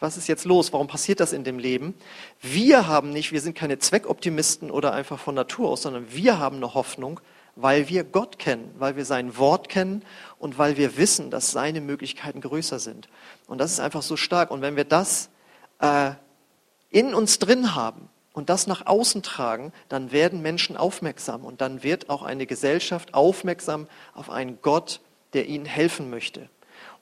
was 0.00 0.16
ist 0.16 0.26
jetzt 0.26 0.46
los? 0.46 0.72
Warum 0.72 0.88
passiert 0.88 1.20
das 1.20 1.32
in 1.32 1.44
dem 1.44 1.60
Leben? 1.60 1.94
Wir 2.40 2.88
haben 2.88 3.10
nicht, 3.10 3.30
wir 3.30 3.40
sind 3.40 3.56
keine 3.56 3.78
Zweckoptimisten 3.78 4.68
oder 4.70 4.94
einfach 4.94 5.20
von 5.20 5.36
Natur 5.36 5.68
aus, 5.68 5.82
sondern 5.82 6.12
wir 6.12 6.40
haben 6.40 6.56
eine 6.56 6.74
Hoffnung, 6.74 7.20
weil 7.54 7.88
wir 7.88 8.02
Gott 8.02 8.40
kennen, 8.40 8.74
weil 8.78 8.96
wir 8.96 9.04
sein 9.04 9.36
Wort 9.36 9.68
kennen 9.68 10.04
und 10.40 10.58
weil 10.58 10.76
wir 10.76 10.96
wissen, 10.96 11.30
dass 11.30 11.52
seine 11.52 11.80
Möglichkeiten 11.80 12.40
größer 12.40 12.80
sind. 12.80 13.08
Und 13.46 13.58
das 13.58 13.70
ist 13.70 13.78
einfach 13.78 14.02
so 14.02 14.16
stark. 14.16 14.50
Und 14.50 14.62
wenn 14.62 14.74
wir 14.74 14.84
das 14.84 15.28
äh, 15.82 16.12
in 16.88 17.14
uns 17.14 17.38
drin 17.38 17.74
haben, 17.74 18.08
und 18.32 18.48
das 18.48 18.66
nach 18.66 18.86
außen 18.86 19.22
tragen, 19.22 19.72
dann 19.88 20.10
werden 20.10 20.40
Menschen 20.42 20.76
aufmerksam 20.76 21.44
und 21.44 21.60
dann 21.60 21.82
wird 21.82 22.08
auch 22.08 22.22
eine 22.22 22.46
Gesellschaft 22.46 23.14
aufmerksam 23.14 23.88
auf 24.14 24.30
einen 24.30 24.58
Gott, 24.62 25.00
der 25.34 25.46
ihnen 25.48 25.66
helfen 25.66 26.10
möchte. 26.10 26.48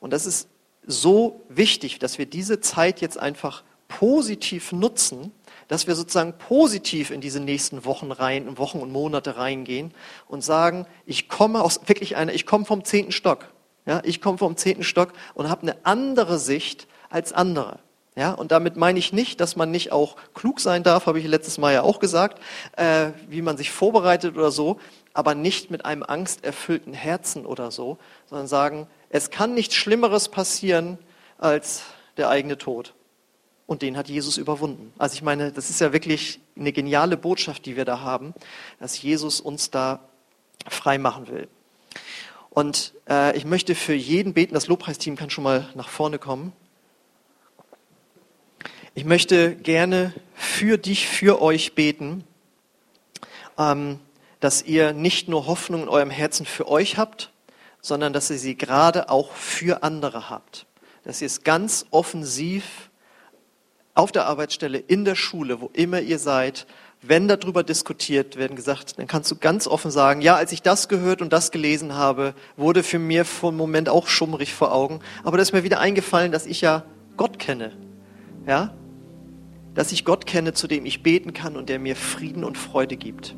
Und 0.01 0.13
das 0.13 0.27
ist 0.27 0.49
so 0.87 1.43
wichtig, 1.49 1.99
dass 1.99 2.19
wir 2.19 2.27
diese 2.27 2.61
Zeit 2.61 3.01
jetzt 3.01 3.19
einfach 3.19 3.63
positiv 3.87 4.73
nutzen, 4.73 5.33
dass 5.69 5.87
wir 5.87 5.95
sozusagen 5.95 6.37
positiv 6.39 7.11
in 7.11 7.21
diese 7.21 7.41
nächsten 7.41 7.85
Wochen 7.85 8.11
rein, 8.11 8.59
Wochen 8.59 8.79
und 8.79 8.91
Monate 8.91 9.37
reingehen 9.37 9.93
und 10.27 10.43
sagen, 10.43 10.87
ich 11.07 11.29
komme 11.29 11.63
aus 11.63 11.81
wirklich 11.87 12.17
einer, 12.17 12.33
ich 12.33 12.47
komme 12.47 12.65
vom 12.65 12.85
zehnten 12.85 13.13
Stock. 13.13 13.53
Ja, 13.87 14.03
ich 14.05 14.21
komme 14.21 14.39
vom 14.39 14.57
zehnten 14.57 14.85
Stock 14.85 15.13
und 15.35 15.49
habe 15.49 15.63
eine 15.63 15.77
andere 15.85 16.39
Sicht 16.39 16.87
als 17.09 17.33
andere. 17.33 17.79
Ja, 18.21 18.33
und 18.33 18.53
damit 18.53 18.77
meine 18.77 18.99
ich 18.99 19.15
nicht, 19.15 19.41
dass 19.41 19.57
man 19.57 19.71
nicht 19.71 19.93
auch 19.93 20.15
klug 20.35 20.61
sein 20.61 20.83
darf, 20.83 21.07
habe 21.07 21.19
ich 21.19 21.27
letztes 21.27 21.57
Mal 21.57 21.73
ja 21.73 21.81
auch 21.81 22.01
gesagt, 22.01 22.39
äh, 22.77 23.13
wie 23.31 23.41
man 23.41 23.57
sich 23.57 23.71
vorbereitet 23.71 24.37
oder 24.37 24.51
so, 24.51 24.79
aber 25.15 25.35
nicht 25.35 25.71
mit 25.71 25.87
einem 25.87 26.03
angsterfüllten 26.03 26.93
Herzen 26.93 27.47
oder 27.47 27.71
so, 27.71 27.97
sondern 28.27 28.47
sagen, 28.47 28.87
es 29.09 29.31
kann 29.31 29.55
nichts 29.55 29.75
Schlimmeres 29.75 30.29
passieren, 30.29 30.99
als 31.39 31.83
der 32.19 32.29
eigene 32.29 32.59
Tod. 32.59 32.93
Und 33.65 33.81
den 33.81 33.97
hat 33.97 34.11
Jesus 34.11 34.37
überwunden. 34.37 34.93
Also 34.99 35.15
ich 35.15 35.23
meine, 35.23 35.51
das 35.51 35.71
ist 35.71 35.81
ja 35.81 35.95
wirklich 35.95 36.41
eine 36.59 36.73
geniale 36.73 37.17
Botschaft, 37.17 37.65
die 37.65 37.79
wir 37.79 37.87
da 37.87 38.01
haben, 38.01 38.35
dass 38.81 39.01
Jesus 39.01 39.41
uns 39.41 39.71
da 39.71 40.01
frei 40.69 40.99
machen 40.99 41.29
will. 41.29 41.49
Und 42.51 42.93
äh, 43.09 43.35
ich 43.35 43.47
möchte 43.47 43.75
für 43.75 43.95
jeden 43.95 44.35
beten, 44.35 44.53
das 44.53 44.67
Lobpreisteam 44.67 45.17
kann 45.17 45.31
schon 45.31 45.45
mal 45.45 45.71
nach 45.75 45.89
vorne 45.89 46.19
kommen. 46.19 46.53
Ich 48.95 49.05
möchte 49.05 49.55
gerne 49.55 50.13
für 50.35 50.77
dich, 50.77 51.07
für 51.07 51.41
euch 51.41 51.75
beten, 51.75 52.25
ähm, 53.57 54.01
dass 54.41 54.63
ihr 54.63 54.93
nicht 54.93 55.29
nur 55.29 55.47
Hoffnung 55.47 55.85
in 55.85 55.89
eurem 55.89 56.11
Herzen 56.11 56.45
für 56.45 56.67
euch 56.67 56.99
habt, 56.99 57.31
sondern 57.81 58.13
dass 58.13 58.31
ihr 58.31 58.39
sie 58.39 58.57
gerade 58.57 59.09
auch 59.09 59.33
für 59.33 59.85
andere 59.85 60.29
habt. 60.29 60.67
Dass 61.05 61.23
ihr 61.23 61.27
es 61.27 61.45
ganz 61.45 61.87
offensiv 61.93 62.91
auf 63.95 64.11
der 64.11 64.27
Arbeitsstelle, 64.27 64.79
in 64.79 65.05
der 65.05 65.15
Schule, 65.15 65.61
wo 65.61 65.71
immer 65.73 66.01
ihr 66.01 66.19
seid, 66.19 66.67
wenn 67.01 67.29
darüber 67.29 67.63
diskutiert 67.63 68.37
werden 68.37 68.57
gesagt, 68.57 68.99
dann 68.99 69.07
kannst 69.07 69.31
du 69.31 69.37
ganz 69.37 69.69
offen 69.69 69.93
sagen, 69.93 70.21
ja, 70.21 70.35
als 70.35 70.51
ich 70.51 70.63
das 70.63 70.89
gehört 70.89 71.23
und 71.23 71.33
das 71.33 71.53
gelesen 71.53 71.95
habe, 71.95 72.35
wurde 72.57 72.83
für 72.83 72.99
mir 72.99 73.25
vor 73.25 73.51
einem 73.51 73.59
Moment 73.59 73.89
auch 73.89 74.09
schummrig 74.09 74.53
vor 74.53 74.75
Augen. 74.75 75.01
Aber 75.23 75.37
da 75.37 75.43
ist 75.43 75.53
mir 75.53 75.63
wieder 75.63 75.79
eingefallen, 75.79 76.33
dass 76.33 76.45
ich 76.45 76.61
ja 76.61 76.85
Gott 77.17 77.39
kenne. 77.39 77.73
Ja? 78.47 78.75
Dass 79.81 79.93
ich 79.93 80.05
Gott 80.05 80.27
kenne, 80.27 80.53
zu 80.53 80.67
dem 80.67 80.85
ich 80.85 81.03
beten 81.03 81.33
kann 81.33 81.57
und 81.57 81.71
der 81.71 81.79
mir 81.79 81.97
Frieden 81.97 82.45
und 82.45 82.59
Freude 82.59 82.99
gibt. 82.99 83.35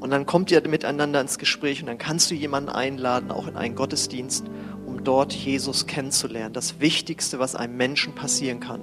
Und 0.00 0.10
dann 0.10 0.26
kommt 0.26 0.50
ihr 0.50 0.60
miteinander 0.66 1.20
ins 1.20 1.38
Gespräch 1.38 1.80
und 1.80 1.86
dann 1.86 1.98
kannst 1.98 2.32
du 2.32 2.34
jemanden 2.34 2.68
einladen, 2.68 3.30
auch 3.30 3.46
in 3.46 3.56
einen 3.56 3.76
Gottesdienst, 3.76 4.44
um 4.86 5.04
dort 5.04 5.32
Jesus 5.32 5.86
kennenzulernen. 5.86 6.52
Das 6.52 6.80
Wichtigste, 6.80 7.38
was 7.38 7.54
einem 7.54 7.76
Menschen 7.76 8.12
passieren 8.12 8.58
kann. 8.58 8.80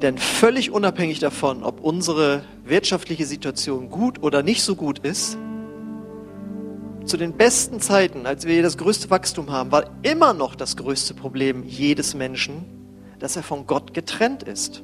Denn 0.00 0.16
völlig 0.16 0.70
unabhängig 0.70 1.18
davon, 1.18 1.62
ob 1.62 1.82
unsere 1.82 2.42
wirtschaftliche 2.64 3.26
Situation 3.26 3.90
gut 3.90 4.22
oder 4.22 4.42
nicht 4.42 4.62
so 4.62 4.76
gut 4.76 5.00
ist, 5.00 5.36
zu 7.04 7.18
den 7.18 7.34
besten 7.34 7.80
Zeiten, 7.80 8.24
als 8.24 8.46
wir 8.46 8.62
das 8.62 8.78
größte 8.78 9.10
Wachstum 9.10 9.50
haben, 9.50 9.72
war 9.72 9.90
immer 10.04 10.32
noch 10.32 10.54
das 10.54 10.74
größte 10.74 11.12
Problem 11.12 11.64
jedes 11.64 12.14
Menschen, 12.14 12.75
dass 13.18 13.36
er 13.36 13.42
von 13.42 13.66
Gott 13.66 13.94
getrennt 13.94 14.42
ist. 14.42 14.82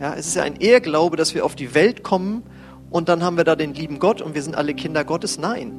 Ja, 0.00 0.14
es 0.14 0.26
ist 0.26 0.36
ja 0.36 0.42
ein 0.42 0.56
Ehrglaube, 0.56 1.16
dass 1.16 1.34
wir 1.34 1.44
auf 1.44 1.54
die 1.54 1.74
Welt 1.74 2.02
kommen 2.02 2.42
und 2.90 3.08
dann 3.08 3.22
haben 3.22 3.36
wir 3.36 3.44
da 3.44 3.56
den 3.56 3.74
lieben 3.74 3.98
Gott 3.98 4.20
und 4.20 4.34
wir 4.34 4.42
sind 4.42 4.54
alle 4.54 4.74
Kinder 4.74 5.04
Gottes. 5.04 5.38
Nein, 5.38 5.72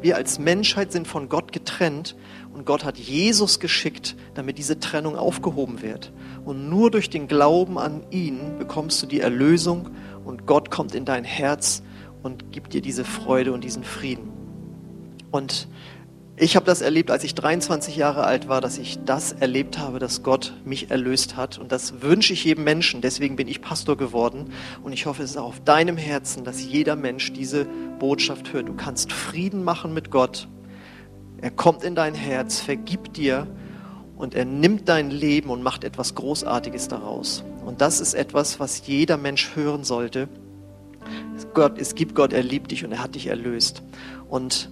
wir 0.00 0.16
als 0.16 0.38
Menschheit 0.38 0.92
sind 0.92 1.06
von 1.06 1.28
Gott 1.28 1.52
getrennt 1.52 2.16
und 2.52 2.66
Gott 2.66 2.84
hat 2.84 2.98
Jesus 2.98 3.60
geschickt, 3.60 4.16
damit 4.34 4.58
diese 4.58 4.80
Trennung 4.80 5.16
aufgehoben 5.16 5.82
wird. 5.82 6.12
Und 6.44 6.68
nur 6.68 6.90
durch 6.90 7.10
den 7.10 7.28
Glauben 7.28 7.78
an 7.78 8.02
ihn 8.10 8.58
bekommst 8.58 9.02
du 9.02 9.06
die 9.06 9.20
Erlösung 9.20 9.90
und 10.24 10.46
Gott 10.46 10.70
kommt 10.70 10.94
in 10.94 11.04
dein 11.04 11.24
Herz 11.24 11.82
und 12.22 12.52
gibt 12.52 12.72
dir 12.72 12.82
diese 12.82 13.04
Freude 13.04 13.52
und 13.52 13.62
diesen 13.62 13.84
Frieden. 13.84 14.30
Und 15.30 15.68
ich 16.40 16.56
habe 16.56 16.64
das 16.64 16.80
erlebt, 16.80 17.10
als 17.10 17.22
ich 17.22 17.34
23 17.34 17.96
Jahre 17.96 18.24
alt 18.24 18.48
war, 18.48 18.62
dass 18.62 18.78
ich 18.78 18.98
das 19.04 19.32
erlebt 19.32 19.78
habe, 19.78 19.98
dass 19.98 20.22
Gott 20.22 20.54
mich 20.64 20.90
erlöst 20.90 21.36
hat. 21.36 21.58
Und 21.58 21.70
das 21.70 22.00
wünsche 22.00 22.32
ich 22.32 22.44
jedem 22.44 22.64
Menschen. 22.64 23.02
Deswegen 23.02 23.36
bin 23.36 23.46
ich 23.46 23.60
Pastor 23.60 23.98
geworden. 23.98 24.50
Und 24.82 24.94
ich 24.94 25.04
hoffe, 25.04 25.22
es 25.22 25.32
ist 25.32 25.36
auch 25.36 25.48
auf 25.48 25.60
deinem 25.60 25.98
Herzen, 25.98 26.42
dass 26.42 26.64
jeder 26.64 26.96
Mensch 26.96 27.34
diese 27.34 27.66
Botschaft 27.98 28.54
hört. 28.54 28.68
Du 28.68 28.74
kannst 28.74 29.12
Frieden 29.12 29.64
machen 29.64 29.92
mit 29.92 30.10
Gott. 30.10 30.48
Er 31.42 31.50
kommt 31.50 31.84
in 31.84 31.94
dein 31.94 32.14
Herz, 32.14 32.58
vergibt 32.58 33.18
dir 33.18 33.46
und 34.16 34.34
er 34.34 34.46
nimmt 34.46 34.88
dein 34.88 35.10
Leben 35.10 35.50
und 35.50 35.62
macht 35.62 35.84
etwas 35.84 36.14
Großartiges 36.14 36.88
daraus. 36.88 37.44
Und 37.66 37.82
das 37.82 38.00
ist 38.00 38.14
etwas, 38.14 38.58
was 38.58 38.86
jeder 38.86 39.18
Mensch 39.18 39.54
hören 39.56 39.84
sollte. 39.84 40.26
Gott, 41.52 41.78
es 41.78 41.94
gibt 41.94 42.14
Gott, 42.14 42.32
er 42.32 42.42
liebt 42.42 42.70
dich 42.70 42.82
und 42.82 42.92
er 42.92 43.02
hat 43.02 43.14
dich 43.14 43.26
erlöst. 43.26 43.82
Und 44.30 44.70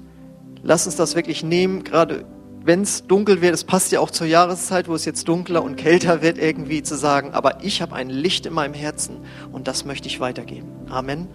lass 0.62 0.86
uns 0.86 0.96
das 0.96 1.14
wirklich 1.14 1.42
nehmen, 1.42 1.84
gerade 1.84 2.24
wenn 2.64 2.82
es 2.82 3.06
dunkel 3.06 3.40
wird, 3.40 3.54
es 3.54 3.64
passt 3.64 3.92
ja 3.92 4.00
auch 4.00 4.10
zur 4.10 4.26
Jahreszeit, 4.26 4.88
wo 4.88 4.94
es 4.94 5.04
jetzt 5.04 5.26
dunkler 5.28 5.62
und 5.62 5.76
kälter 5.76 6.22
wird, 6.22 6.38
irgendwie 6.38 6.82
zu 6.82 6.96
sagen, 6.96 7.32
aber 7.32 7.64
ich 7.64 7.80
habe 7.80 7.94
ein 7.94 8.10
Licht 8.10 8.46
in 8.46 8.52
meinem 8.52 8.74
Herzen 8.74 9.18
und 9.52 9.68
das 9.68 9.84
möchte 9.84 10.08
ich 10.08 10.20
weitergeben. 10.20 10.68
Amen. 10.90 11.28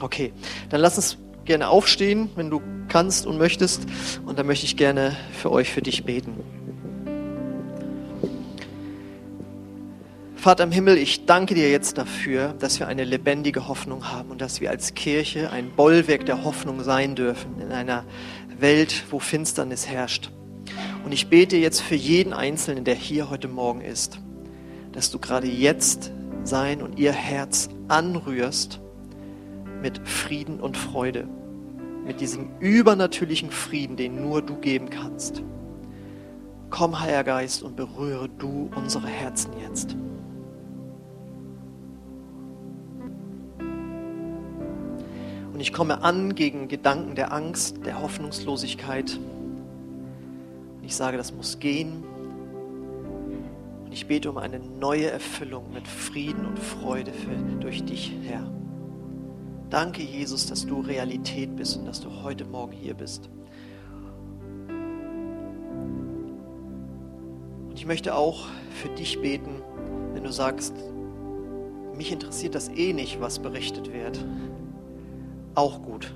Okay, 0.00 0.32
dann 0.68 0.80
lass 0.80 0.96
uns 0.96 1.18
gerne 1.44 1.68
aufstehen, 1.68 2.30
wenn 2.36 2.50
du 2.50 2.60
kannst 2.88 3.26
und 3.26 3.38
möchtest. 3.38 3.86
Und 4.26 4.38
dann 4.38 4.46
möchte 4.46 4.66
ich 4.66 4.76
gerne 4.76 5.16
für 5.32 5.50
euch, 5.50 5.70
für 5.70 5.82
dich 5.82 6.04
beten. 6.04 6.34
Vater 10.36 10.62
im 10.62 10.70
Himmel, 10.70 10.96
ich 10.98 11.26
danke 11.26 11.54
dir 11.54 11.68
jetzt 11.68 11.98
dafür, 11.98 12.54
dass 12.60 12.78
wir 12.78 12.86
eine 12.86 13.02
lebendige 13.02 13.66
Hoffnung 13.66 14.12
haben 14.12 14.30
und 14.30 14.40
dass 14.40 14.60
wir 14.60 14.70
als 14.70 14.94
Kirche 14.94 15.50
ein 15.50 15.70
Bollwerk 15.74 16.26
der 16.26 16.44
Hoffnung 16.44 16.84
sein 16.84 17.16
dürfen 17.16 17.60
in 17.60 17.72
einer 17.72 18.04
Welt, 18.60 19.04
wo 19.10 19.18
Finsternis 19.18 19.86
herrscht. 19.86 20.30
Und 21.04 21.12
ich 21.12 21.28
bete 21.28 21.56
jetzt 21.56 21.80
für 21.80 21.94
jeden 21.94 22.32
Einzelnen, 22.32 22.84
der 22.84 22.94
hier 22.94 23.30
heute 23.30 23.48
Morgen 23.48 23.80
ist, 23.80 24.20
dass 24.92 25.10
du 25.10 25.18
gerade 25.18 25.46
jetzt 25.46 26.10
sein 26.44 26.82
und 26.82 26.98
ihr 26.98 27.12
Herz 27.12 27.68
anrührst 27.88 28.80
mit 29.80 30.06
Frieden 30.06 30.60
und 30.60 30.76
Freude, 30.76 31.28
mit 32.04 32.20
diesem 32.20 32.50
übernatürlichen 32.60 33.50
Frieden, 33.50 33.96
den 33.96 34.20
nur 34.20 34.42
du 34.42 34.56
geben 34.56 34.90
kannst. 34.90 35.42
Komm, 36.70 37.00
Heiliger 37.00 37.24
Geist, 37.24 37.62
und 37.62 37.76
berühre 37.76 38.28
du 38.28 38.70
unsere 38.74 39.06
Herzen 39.06 39.52
jetzt. 39.62 39.96
Und 45.58 45.62
ich 45.62 45.72
komme 45.72 46.04
an 46.04 46.36
gegen 46.36 46.68
Gedanken 46.68 47.16
der 47.16 47.32
Angst, 47.32 47.84
der 47.84 48.00
Hoffnungslosigkeit. 48.00 49.18
Und 49.18 50.84
ich 50.84 50.94
sage, 50.94 51.16
das 51.16 51.32
muss 51.32 51.58
gehen. 51.58 52.04
Und 53.84 53.92
ich 53.92 54.06
bete 54.06 54.30
um 54.30 54.38
eine 54.38 54.60
neue 54.60 55.10
Erfüllung 55.10 55.72
mit 55.72 55.88
Frieden 55.88 56.46
und 56.46 56.60
Freude 56.60 57.10
für, 57.12 57.34
durch 57.58 57.84
dich, 57.84 58.12
Herr. 58.22 58.48
Danke, 59.68 60.00
Jesus, 60.00 60.46
dass 60.46 60.64
du 60.64 60.78
Realität 60.78 61.56
bist 61.56 61.76
und 61.76 61.86
dass 61.86 62.00
du 62.00 62.22
heute 62.22 62.44
Morgen 62.44 62.74
hier 62.74 62.94
bist. 62.94 63.28
Und 67.68 67.74
ich 67.74 67.84
möchte 67.84 68.14
auch 68.14 68.46
für 68.80 68.90
dich 68.90 69.20
beten, 69.20 69.60
wenn 70.14 70.22
du 70.22 70.30
sagst, 70.30 70.74
mich 71.96 72.12
interessiert 72.12 72.54
das 72.54 72.68
eh 72.68 72.92
nicht, 72.92 73.20
was 73.20 73.40
berichtet 73.40 73.92
wird 73.92 74.24
auch 75.58 75.82
gut. 75.82 76.14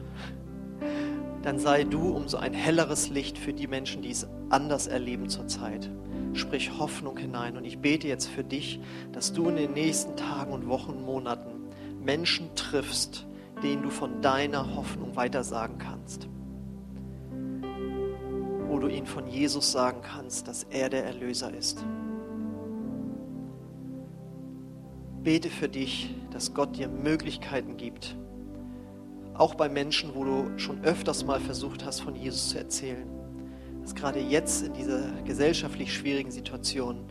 Dann 1.42 1.59
sei 1.59 1.83
du 1.83 2.11
umso 2.11 2.37
ein 2.37 2.55
helleres 2.55 3.11
Licht 3.11 3.37
für 3.37 3.52
die 3.52 3.66
Menschen, 3.66 4.00
die 4.00 4.11
es 4.11 4.28
anders 4.48 4.87
erleben 4.87 5.28
zurzeit. 5.28 5.90
Sprich 6.35 6.78
Hoffnung 6.78 7.16
hinein. 7.18 7.57
Und 7.57 7.64
ich 7.64 7.81
bete 7.81 8.07
jetzt 8.07 8.28
für 8.28 8.44
dich, 8.44 8.81
dass 9.11 9.33
du 9.33 9.48
in 9.48 9.57
den 9.57 9.72
nächsten 9.72 10.16
Tagen 10.16 10.52
und 10.52 10.68
Wochen 10.68 11.02
Monaten 11.05 11.50
Menschen 12.00 12.55
triffst, 12.55 13.26
denen 13.62 13.83
du 13.83 13.90
von 13.90 14.22
deiner 14.22 14.76
Hoffnung 14.76 15.16
weitersagen 15.16 15.78
kannst. 15.78 16.28
Wo 18.68 18.78
du 18.78 18.87
ihnen 18.87 19.07
von 19.07 19.26
Jesus 19.26 19.72
sagen 19.72 20.02
kannst, 20.02 20.46
dass 20.46 20.62
er 20.70 20.88
der 20.88 21.05
Erlöser 21.05 21.52
ist. 21.52 21.85
Bete 25.24 25.50
für 25.50 25.68
dich, 25.68 26.14
dass 26.31 26.55
Gott 26.55 26.76
dir 26.76 26.88
Möglichkeiten 26.88 27.76
gibt, 27.76 28.16
auch 29.35 29.55
bei 29.55 29.68
Menschen, 29.68 30.14
wo 30.14 30.25
du 30.25 30.59
schon 30.59 30.83
öfters 30.85 31.25
mal 31.25 31.40
versucht 31.40 31.85
hast, 31.85 32.01
von 32.01 32.14
Jesus 32.14 32.51
zu 32.51 32.59
erzählen. 32.59 33.07
Dass 33.81 33.95
gerade 33.95 34.21
jetzt 34.21 34.66
in 34.66 34.73
dieser 34.75 35.11
gesellschaftlich 35.23 35.92
schwierigen 35.92 36.31
Situation 36.31 37.07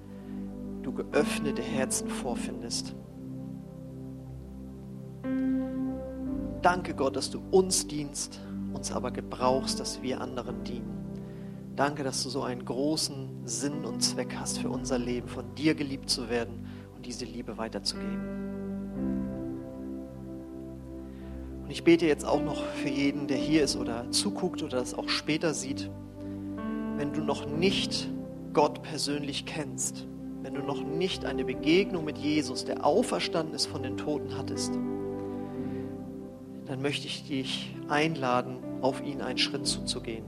du 0.83 0.93
geöffnete 0.93 1.61
Herzen 1.61 2.09
vorfindest. 2.09 2.95
Danke 6.61 6.93
Gott, 6.93 7.15
dass 7.15 7.31
du 7.31 7.41
uns 7.51 7.87
dienst, 7.87 8.39
uns 8.73 8.91
aber 8.91 9.11
gebrauchst, 9.11 9.79
dass 9.79 10.01
wir 10.01 10.21
anderen 10.21 10.63
dienen. 10.63 11.01
Danke, 11.75 12.03
dass 12.03 12.21
du 12.23 12.29
so 12.29 12.43
einen 12.43 12.65
großen 12.65 13.47
Sinn 13.47 13.85
und 13.85 14.01
Zweck 14.01 14.35
hast 14.35 14.59
für 14.59 14.69
unser 14.69 14.99
Leben, 14.99 15.27
von 15.27 15.55
dir 15.55 15.73
geliebt 15.73 16.09
zu 16.09 16.29
werden 16.29 16.67
und 16.95 17.05
diese 17.05 17.25
Liebe 17.25 17.57
weiterzugeben. 17.57 18.50
Und 21.71 21.75
ich 21.75 21.85
bete 21.85 22.05
jetzt 22.05 22.25
auch 22.25 22.43
noch 22.43 22.65
für 22.65 22.89
jeden, 22.89 23.27
der 23.27 23.37
hier 23.37 23.63
ist 23.63 23.77
oder 23.77 24.11
zuguckt 24.11 24.61
oder 24.61 24.79
das 24.79 24.93
auch 24.93 25.07
später 25.07 25.53
sieht. 25.53 25.89
Wenn 26.97 27.13
du 27.13 27.21
noch 27.21 27.47
nicht 27.47 28.09
Gott 28.51 28.83
persönlich 28.83 29.45
kennst, 29.45 30.05
wenn 30.41 30.53
du 30.53 30.63
noch 30.63 30.83
nicht 30.83 31.23
eine 31.23 31.45
Begegnung 31.45 32.03
mit 32.03 32.17
Jesus, 32.17 32.65
der 32.65 32.85
auferstanden 32.85 33.55
ist 33.55 33.67
von 33.67 33.83
den 33.83 33.95
Toten, 33.95 34.37
hattest, 34.37 34.73
dann 36.65 36.81
möchte 36.81 37.07
ich 37.07 37.25
dich 37.25 37.73
einladen, 37.87 38.57
auf 38.81 39.01
ihn 39.01 39.21
einen 39.21 39.37
Schritt 39.37 39.65
zuzugehen. 39.65 40.25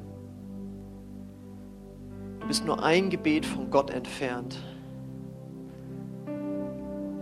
Du 2.40 2.48
bist 2.48 2.66
nur 2.66 2.82
ein 2.82 3.10
Gebet 3.10 3.46
von 3.46 3.70
Gott 3.70 3.92
entfernt. 3.92 4.64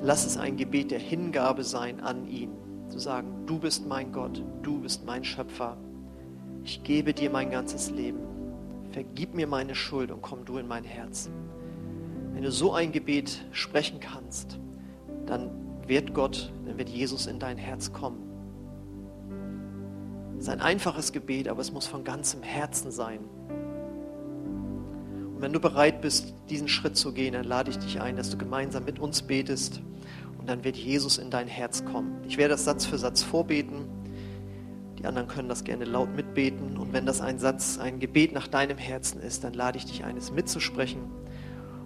Lass 0.04 0.28
es 0.28 0.38
ein 0.38 0.58
Gebet 0.58 0.92
der 0.92 1.00
Hingabe 1.00 1.64
sein 1.64 2.00
an 2.02 2.28
ihn. 2.28 2.52
Zu 2.92 3.00
sagen, 3.00 3.46
du 3.46 3.58
bist 3.58 3.88
mein 3.88 4.12
Gott, 4.12 4.44
du 4.64 4.82
bist 4.82 5.06
mein 5.06 5.24
Schöpfer. 5.24 5.78
Ich 6.66 6.84
gebe 6.84 7.14
dir 7.14 7.30
mein 7.30 7.50
ganzes 7.50 7.90
Leben. 7.90 8.20
Vergib 8.92 9.34
mir 9.34 9.48
meine 9.48 9.76
Schuld 9.76 10.12
und 10.12 10.22
komm 10.22 10.44
du 10.44 10.58
in 10.58 10.68
mein 10.68 10.84
Herz. 10.84 11.30
Wenn 12.34 12.44
du 12.44 12.52
so 12.52 12.74
ein 12.74 12.92
Gebet 12.92 13.46
sprechen 13.54 14.02
kannst, 14.02 14.60
dann 15.26 15.50
wird 15.88 16.14
Gott, 16.14 16.52
dann 16.66 16.78
wird 16.78 16.90
Jesus 16.90 17.28
in 17.28 17.40
dein 17.40 17.58
Herz 17.58 17.94
kommen. 17.94 18.20
Es 20.38 20.44
ist 20.44 20.50
ein 20.50 20.60
einfaches 20.60 21.14
Gebet, 21.14 21.48
aber 21.48 21.62
es 21.62 21.72
muss 21.72 21.88
von 21.88 22.04
ganzem 22.04 22.44
Herzen 22.44 22.92
sein. 22.92 23.20
Und 25.34 25.42
wenn 25.42 25.54
du 25.54 25.62
bereit 25.62 26.02
bist, 26.02 26.34
diesen 26.50 26.68
Schritt 26.68 26.98
zu 26.98 27.14
gehen, 27.14 27.34
dann 27.34 27.46
lade 27.46 27.72
ich 27.72 27.80
dich 27.80 28.02
ein, 28.02 28.18
dass 28.18 28.32
du 28.32 28.38
gemeinsam 28.38 28.84
mit 28.84 29.00
uns 29.00 29.22
betest 29.22 29.82
und 30.42 30.50
dann 30.50 30.64
wird 30.64 30.76
Jesus 30.76 31.20
in 31.20 31.30
dein 31.30 31.48
Herz 31.48 31.86
kommen. 31.86 32.24
Ich 32.28 32.38
werde 32.38 32.56
das 32.56 32.66
Satz 32.66 32.88
für 32.88 32.98
Satz 32.98 33.22
vorbeten. 33.22 33.86
Die 34.98 35.06
anderen 35.06 35.28
können 35.28 35.48
das 35.48 35.64
gerne 35.64 35.86
laut 35.86 36.16
mitbeten. 36.16 36.78
Und 36.78 36.94
wenn 36.94 37.06
das 37.06 37.22
ein 37.22 37.38
Satz, 37.38 37.78
ein 37.78 38.00
Gebet 38.00 38.34
nach 38.34 38.48
deinem 38.48 38.80
Herzen 38.80 39.22
ist, 39.22 39.44
dann 39.44 39.54
lade 39.54 39.78
ich 39.78 39.86
dich 39.86 40.04
ein, 40.04 40.18
es 40.18 40.32
mitzusprechen. 40.32 41.04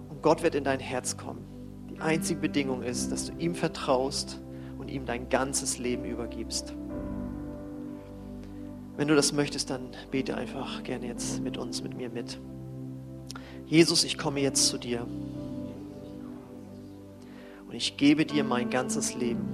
Und 0.08 0.22
Gott 0.22 0.42
wird 0.42 0.54
in 0.54 0.64
dein 0.64 0.80
Herz 0.80 1.18
kommen. 1.18 1.44
Die 1.90 2.00
einzige 2.00 2.40
Bedingung 2.40 2.82
ist, 2.82 3.12
dass 3.12 3.26
du 3.26 3.32
ihm 3.38 3.54
vertraust 3.54 4.40
und 4.78 4.88
ihm 4.88 5.04
dein 5.04 5.28
ganzes 5.28 5.78
Leben 5.78 6.06
übergibst. 6.06 6.74
Wenn 8.96 9.08
du 9.08 9.14
das 9.14 9.34
möchtest, 9.34 9.68
dann 9.68 9.90
bete 10.10 10.34
einfach 10.34 10.82
gerne 10.82 11.06
jetzt 11.08 11.42
mit 11.42 11.58
uns, 11.58 11.82
mit 11.82 11.94
mir 11.94 12.08
mit. 12.08 12.38
Jesus, 13.66 14.04
ich 14.04 14.16
komme 14.16 14.40
jetzt 14.40 14.68
zu 14.68 14.78
dir 14.78 15.06
und 17.68 17.74
ich 17.74 17.96
gebe 17.96 18.24
dir 18.24 18.44
mein 18.44 18.70
ganzes 18.70 19.14
Leben. 19.14 19.46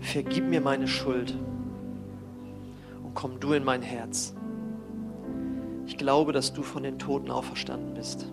Vergib 0.00 0.44
mir 0.44 0.60
meine 0.60 0.88
Schuld 0.88 1.36
und 3.02 3.14
komm 3.14 3.38
du 3.38 3.52
in 3.52 3.64
mein 3.64 3.82
Herz. 3.82 4.34
Ich 5.86 5.96
glaube, 5.96 6.32
dass 6.32 6.52
du 6.52 6.62
von 6.62 6.82
den 6.82 6.98
Toten 6.98 7.30
auferstanden 7.30 7.94
bist, 7.94 8.26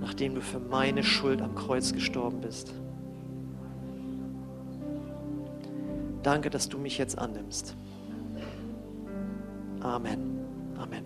nachdem 0.00 0.34
du 0.34 0.40
für 0.40 0.60
meine 0.60 1.02
Schuld 1.02 1.42
am 1.42 1.54
Kreuz 1.54 1.92
gestorben 1.92 2.40
bist. 2.40 2.72
Danke, 6.22 6.50
dass 6.50 6.68
du 6.68 6.78
mich 6.78 6.98
jetzt 6.98 7.18
annimmst. 7.18 7.76
Amen. 9.80 10.40
Amen. 10.76 11.04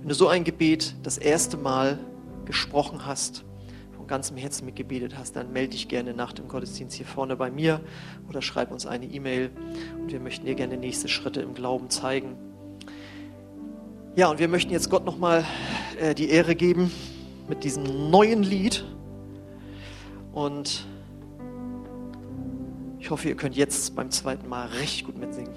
Wenn 0.00 0.08
du 0.08 0.14
so 0.14 0.28
ein 0.28 0.44
Gebet 0.44 0.94
das 1.02 1.18
erste 1.18 1.56
Mal 1.56 1.98
gesprochen 2.44 3.06
hast, 3.06 3.44
von 3.96 4.06
ganzem 4.06 4.36
Herzen 4.36 4.66
mitgebetet 4.66 5.16
hast, 5.16 5.36
dann 5.36 5.52
melde 5.52 5.70
dich 5.70 5.88
gerne 5.88 6.14
nach 6.14 6.32
dem 6.32 6.48
Gottesdienst 6.48 6.96
hier 6.96 7.06
vorne 7.06 7.36
bei 7.36 7.50
mir 7.50 7.80
oder 8.28 8.42
schreib 8.42 8.70
uns 8.70 8.86
eine 8.86 9.06
E-Mail 9.06 9.50
und 10.00 10.12
wir 10.12 10.20
möchten 10.20 10.46
dir 10.46 10.54
gerne 10.54 10.76
nächste 10.76 11.08
Schritte 11.08 11.40
im 11.40 11.54
Glauben 11.54 11.90
zeigen. 11.90 12.36
Ja, 14.16 14.30
und 14.30 14.38
wir 14.38 14.48
möchten 14.48 14.72
jetzt 14.72 14.90
Gott 14.90 15.04
nochmal 15.04 15.44
äh, 15.98 16.14
die 16.14 16.28
Ehre 16.28 16.54
geben 16.54 16.90
mit 17.48 17.64
diesem 17.64 18.10
neuen 18.10 18.42
Lied. 18.42 18.84
Und 20.32 20.86
ich 23.00 23.10
hoffe, 23.10 23.28
ihr 23.28 23.36
könnt 23.36 23.56
jetzt 23.56 23.96
beim 23.96 24.10
zweiten 24.10 24.48
Mal 24.48 24.68
recht 24.68 25.04
gut 25.04 25.18
mitsingen. 25.18 25.52